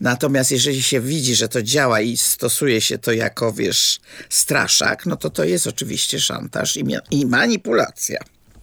[0.00, 5.16] Natomiast jeżeli się widzi, że to działa i stosuje się to jako, wiesz, straszak, no
[5.16, 8.20] to to jest oczywiście szantaż i, i manipulacja.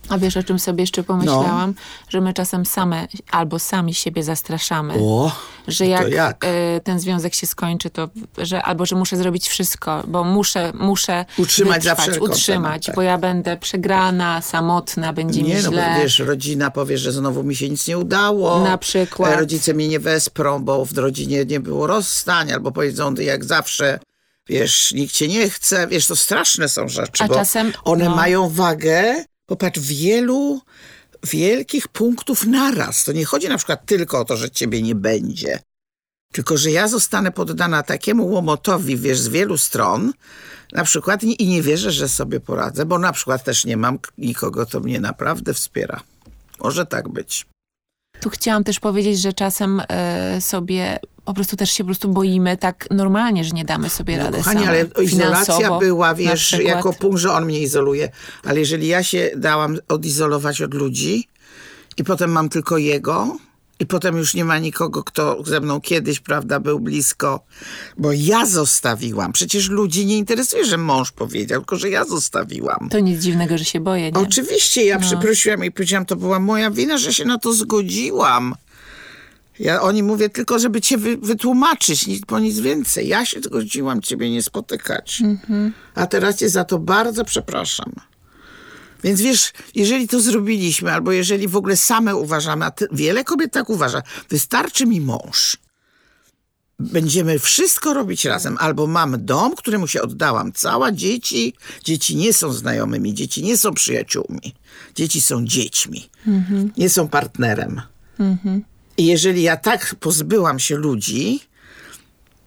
[0.10, 1.74] A wiesz, o czym sobie jeszcze pomyślałam?
[2.10, 4.94] Że my czasem same albo sami siebie zastraszamy.
[5.00, 5.32] O,
[5.68, 6.46] że jak, jak?
[6.46, 11.26] e, ten związek się skończy, to że albo że muszę zrobić wszystko, bo muszę, muszę
[11.38, 12.96] Utrzymać za wytrwać, wszelką utrzymać, tak.
[12.96, 15.94] bo ja będę przegrana, samotna, będzie mi Nie, no źle.
[15.96, 18.60] bo wiesz, rodzina powie, że znowu mi się nic nie udało.
[18.60, 19.34] Na przykład.
[19.34, 24.00] E, Rodzice mnie nie wesprą, bo w rodzinie nie było rozstań, albo powiedzą, jak zawsze,
[24.50, 25.88] wiesz, nikt cię nie chce.
[25.88, 28.16] Wiesz, to straszne są rzeczy, A bo czasem, one no.
[28.16, 30.62] mają wagę, popatrz, wielu
[31.24, 33.04] wielkich punktów naraz.
[33.04, 35.60] To nie chodzi na przykład tylko o to, że ciebie nie będzie.
[36.32, 40.14] Tylko, że ja zostanę poddana takiemu łomotowi, wiesz, z wielu stron,
[40.72, 44.66] na przykład i nie wierzę, że sobie poradzę, bo na przykład też nie mam nikogo,
[44.66, 46.02] kto mnie naprawdę wspiera.
[46.60, 47.46] Może tak być.
[48.26, 52.58] Tu chciałam też powiedzieć, że czasem e, sobie po prostu też się po prostu boimy
[52.58, 54.70] tak normalnie, że nie damy sobie No, rady kochani, same.
[54.72, 58.10] ale izolacja była, wiesz, jako punkt, że on mnie izoluje.
[58.44, 61.28] Ale jeżeli ja się dałam odizolować od ludzi
[61.98, 63.38] i potem mam tylko jego
[63.80, 67.46] i potem już nie ma nikogo, kto ze mną kiedyś, prawda, był blisko,
[67.98, 69.34] bo ja zostawiłam.
[69.34, 72.90] Przecież ludzi nie interesuje, że mąż powiedział, tylko że ja zostawiłam.
[72.92, 74.20] To nic dziwnego, że się boję, nie?
[74.20, 78.56] Oczywiście, ja przeprosiłam i powiedziałam, to była moja wina, że się na to zgodziłam.
[79.60, 83.08] Ja oni mówię tylko, żeby cię wy, wytłumaczyć, nic, po nic więcej.
[83.08, 85.24] Ja się zgodziłam ciebie nie spotykać.
[85.96, 87.92] A teraz cię za to bardzo przepraszam.
[89.04, 93.52] Więc wiesz, jeżeli to zrobiliśmy, albo jeżeli w ogóle same uważamy, a ty, wiele kobiet
[93.54, 95.58] tak uważa, wystarczy mi mąż.
[96.80, 98.58] Będziemy wszystko robić razem.
[98.60, 101.54] Albo mam dom, któremu się oddałam cała, dzieci.
[101.84, 104.54] Dzieci nie są znajomymi, dzieci nie są przyjaciółmi.
[104.96, 106.10] Dzieci są dziećmi,
[106.78, 107.82] nie są partnerem.
[108.98, 111.40] I jeżeli ja tak pozbyłam się ludzi,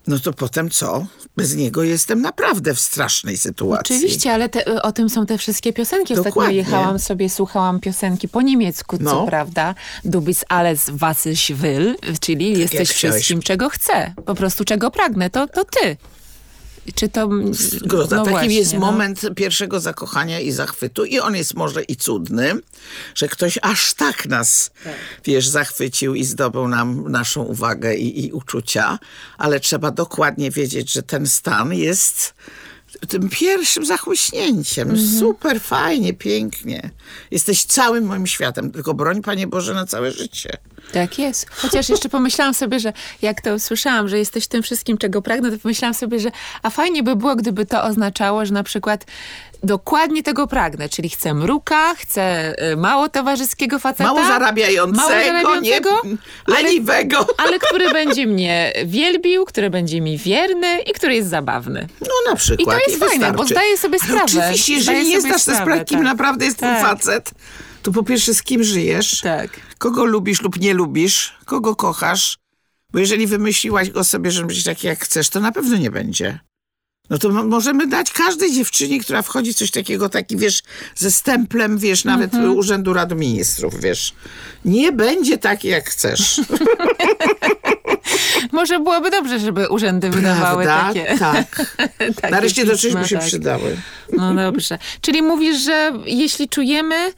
[0.09, 1.07] no to potem co?
[1.37, 3.97] Bez niego jestem naprawdę w strasznej sytuacji.
[3.97, 6.13] Oczywiście, ale te, o tym są te wszystkie piosenki.
[6.15, 6.57] Ostatnio Dokładnie.
[6.57, 9.27] jechałam sobie, słuchałam piosenki po niemiecku, co No.
[9.27, 9.75] prawda.
[10.05, 13.15] Du bist alles, was ich will, czyli jesteś jak chciałeś.
[13.17, 14.13] wszystkim, czego chcę.
[14.27, 15.97] Po prostu czego pragnę, to, to ty.
[16.95, 17.29] Czy to...
[17.51, 18.17] Zgoda.
[18.17, 18.81] no Taki właśnie, jest no.
[18.81, 22.55] moment pierwszego zakochania i zachwytu i on jest może i cudny,
[23.15, 24.71] że ktoś aż tak nas,
[25.25, 28.99] wiesz, zachwycił i zdobył nam naszą uwagę i, i uczucia,
[29.39, 32.35] ale trzeba dokładnie wiedzieć, że ten stan jest
[33.09, 34.99] tym pierwszym zachłyśnięciem.
[35.19, 36.91] Super, fajnie, pięknie.
[37.31, 40.51] Jesteś całym moim światem, tylko broń, Panie Boże, na całe życie.
[40.93, 41.51] Tak jest.
[41.51, 45.59] Chociaż jeszcze pomyślałam sobie, że jak to usłyszałam, że jesteś tym wszystkim, czego pragnę, to
[45.59, 46.31] pomyślałam sobie, że
[46.63, 49.05] a fajnie by było, gdyby to oznaczało, że na przykład
[49.63, 54.05] dokładnie tego pragnę, czyli chcę mruka, chcę y, mało towarzyskiego faceta.
[54.05, 55.91] Mało zarabiającego, mało zarabiającego,
[56.49, 57.27] nie leniwego.
[57.47, 61.87] ale który będzie mnie wielbił, który będzie mi wierny i który jest zabawny.
[62.01, 62.79] No na przykład.
[62.79, 63.55] I to jest fajne, bo wystarczy.
[63.55, 64.25] zdaję sobie Ale sprawę.
[64.49, 66.07] Oczywiście, Zdaję jeżeli nie zdasz sobie sprawę, sprawy, kim tak.
[66.07, 66.83] naprawdę jest Tak.
[66.83, 67.31] facet,
[67.83, 69.51] to po pierwsze z kim żyjesz, Tak.
[69.79, 72.39] kogo lubisz lub nie lubisz, kogo kochasz.
[72.93, 76.39] Bo jeżeli wymyśliłaś go sobie, że być taki jak chcesz, to na pewno nie będzie.
[77.11, 80.63] No to mo- możemy dać każdej dziewczynie, która wchodzi coś takiego, taki wiesz,
[80.95, 82.57] ze stemplem, wiesz, nawet Mhm.
[82.57, 84.15] Urzędu Rady Ministrów, wiesz.
[84.65, 86.41] Nie będzie taki jak chcesz.
[88.53, 90.89] Może byłoby dobrze, żeby urzędy wydawały Prawda?
[90.89, 91.19] takie.
[91.19, 91.77] Tak.
[92.21, 93.27] takie Nareszcie do czegoś by się tak.
[93.27, 93.77] przydały.
[94.13, 94.79] No dobrze.
[95.01, 97.13] Czyli mówisz, że jeśli czujemy,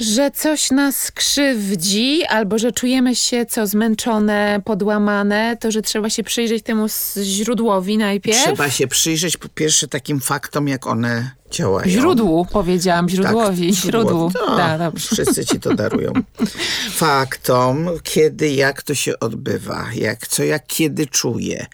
[0.00, 6.22] że coś nas krzywdzi, albo że czujemy się co zmęczone, podłamane, to że trzeba się
[6.22, 6.86] przyjrzeć temu
[7.22, 8.42] źródłowi najpierw?
[8.44, 11.90] Trzeba się przyjrzeć po pierwsze takim faktom, jak one działają.
[11.90, 13.70] Źródłu, powiedziałam, źródłowi.
[13.74, 14.32] Tak, źródłu.
[14.34, 15.14] No, Tak, dobrze.
[15.14, 16.12] wszyscy ci to darują.
[16.92, 21.66] Faktom, kiedy, jak to się odbywa, jak, co, jak, kiedy czuję,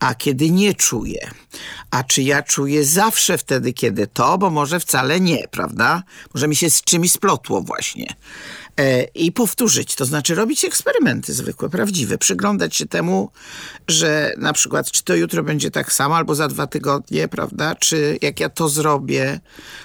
[0.00, 1.30] a kiedy nie czuję.
[1.90, 6.02] A czy ja czuję zawsze wtedy, kiedy to, bo może wcale nie, prawda?
[6.34, 8.06] Może mi się z czymś splotło właśnie.
[8.80, 13.30] E, I powtórzyć, to znaczy robić eksperymenty zwykłe, prawdziwe, przyglądać się temu,
[13.88, 17.74] że na przykład czy to jutro będzie tak samo, albo za dwa tygodnie, prawda?
[17.74, 19.40] Czy jak ja to zrobię,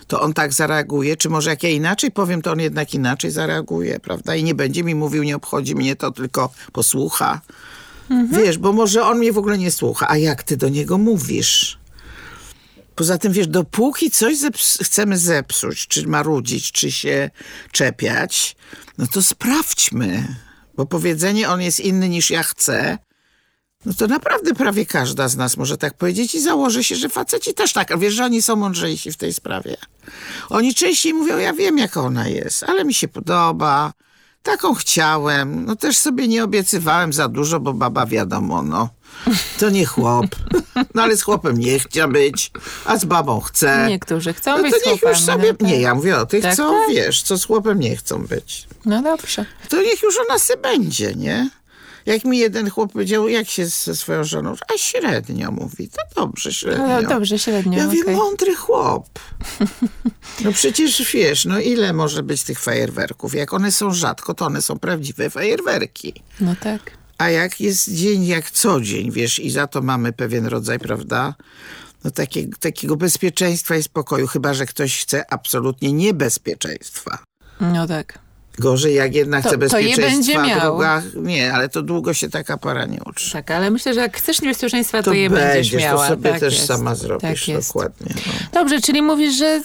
[0.08, 4.00] to on tak zareaguje, czy może jak ja inaczej powiem, to on jednak inaczej zareaguje,
[4.00, 4.36] prawda?
[4.36, 7.42] I nie będzie mi mówił, nie obchodzi mnie to, tylko posłucha.
[8.32, 11.78] Wiesz, bo może on mnie w ogóle nie słucha, a jak ty do niego mówisz?
[12.98, 17.30] Poza tym, wiesz, dopóki coś zeps- chcemy zepsuć, czy marudzić, czy się
[17.72, 18.56] czepiać,
[18.98, 20.36] no to sprawdźmy.
[20.76, 22.98] Bo powiedzenie on jest inny niż ja chcę,
[23.86, 27.54] no to naprawdę prawie każda z nas może tak powiedzieć i założę się, że faceci
[27.54, 28.00] też tak.
[28.00, 29.78] Wiesz, że oni są mądrzejsi w tej sprawie.
[30.50, 33.94] Oni częściej mówią, ja wiem jaka ona jest, ale mi się podoba,
[34.48, 35.66] taką chciałem.
[35.66, 38.90] No też sobie nie obiecywałem za dużo, bo baba wiadomo, no.
[39.60, 40.26] To nie chłop.
[40.96, 42.52] No ale z chłopem nie chcia być,
[42.86, 43.86] a z babą chce.
[43.90, 45.54] Niektórzy chcą No być to niech już sobie...
[45.62, 45.82] no, Nie, tak.
[45.82, 46.96] ja mówię o tych, Tak, co, tak.
[46.96, 48.68] wiesz, co z chłopem nie chcą być.
[48.86, 49.46] No dobrze.
[49.70, 51.50] To niech już ona se będzie, nie?
[52.08, 56.54] Jak mi jeden chłop powiedział, jak się ze swoją żoną, a średnio mówi, to dobrze,
[56.54, 56.88] średnio.
[56.88, 57.78] No, dobrze, średnio.
[57.78, 58.16] Ja mówię, okej.
[58.16, 59.08] mądry chłop.
[60.44, 63.36] No przecież wiesz, no ile może być tych fajerwerków?
[63.36, 66.14] Jak one są rzadko, to one są prawdziwe fajerwerki.
[66.42, 66.92] No tak.
[67.18, 71.36] A jak jest dzień jak co dzień, wiesz, i za to mamy pewien rodzaj, prawda,
[72.04, 77.18] no takie, takiego bezpieczeństwa i spokoju, chyba że ktoś chce absolutnie niebezpieczeństwa.
[77.62, 78.20] No tak.
[78.60, 80.60] Gorzej jak jednak To- je bezpieczeństwa, miał.
[80.62, 83.32] druga, nie, ale to długo się taka para nie uczy.
[83.32, 86.02] Tak, ale myślę, że jak chcesz niebezpieczeństwa, to, To je będziesz będziesz, miała.
[86.04, 86.66] to sobie tak też jest.
[86.68, 88.14] sama zrobisz, Tak dokładnie.
[88.16, 88.32] No.
[88.54, 89.62] Dobrze, czyli mówisz, że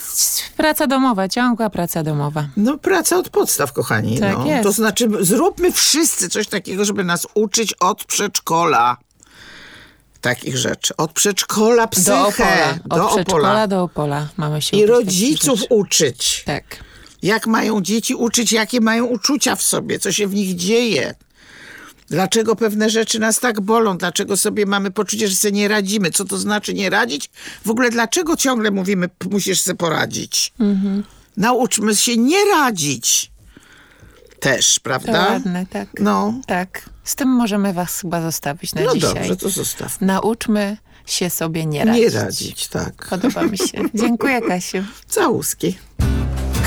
[0.56, 2.46] praca domowa, ciągła praca domowa.
[2.56, 4.18] No praca od podstaw, kochani.
[4.20, 4.46] Tak no.
[4.46, 4.62] jest.
[4.62, 8.96] To znaczy zróbmy wszyscy coś takiego, żeby nas uczyć od przedszkola.
[10.20, 10.96] Takich rzeczy.
[10.96, 12.10] Od przedszkola psychę.
[12.10, 12.78] Do Opola.
[12.90, 13.66] Od do przedszkola Opola.
[13.66, 16.42] do Opola mamy się I rodziców uczyć.
[16.46, 16.64] Tak.
[17.22, 21.14] Jak mają dzieci uczyć, jakie mają uczucia w sobie, co się w nich dzieje.
[22.08, 23.98] Dlaczego pewne rzeczy nas tak bolą?
[23.98, 26.10] Dlaczego sobie mamy poczucie, że sobie nie radzimy?
[26.10, 27.30] Co to znaczy nie radzić?
[27.64, 30.52] W ogóle dlaczego ciągle mówimy, "P- musisz sobie poradzić?
[30.60, 31.04] Mhm.
[31.36, 33.32] Nauczmy się nie radzić.
[34.40, 35.28] Też, To prawda?
[35.30, 35.88] ładne, tak.
[36.00, 36.90] No, Tak.
[37.04, 39.14] Z tym możemy was chyba zostawić na no dzisiaj.
[39.14, 40.00] dobrze, to zostaw.
[40.00, 42.02] Nauczmy się sobie nie radzić.
[42.02, 43.06] Nie radzić, tak.
[43.10, 43.84] Podoba mi się.
[43.94, 44.78] Dziękuję, Kasiu.
[45.08, 45.78] Całuski.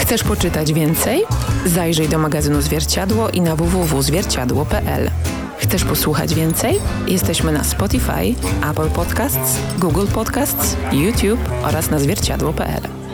[0.06, 1.24] Chcesz poczytać więcej?
[1.66, 5.12] Zajrzyj do magazynu Zwierciadło i na www.zwierciadło.pl.
[5.58, 6.80] Chcesz posłuchać więcej?
[7.08, 8.36] Jesteśmy na Spotify,
[8.72, 13.05] Apple Podcasts, Google Podcasts, YouTube oraz na zwierciadło.pl.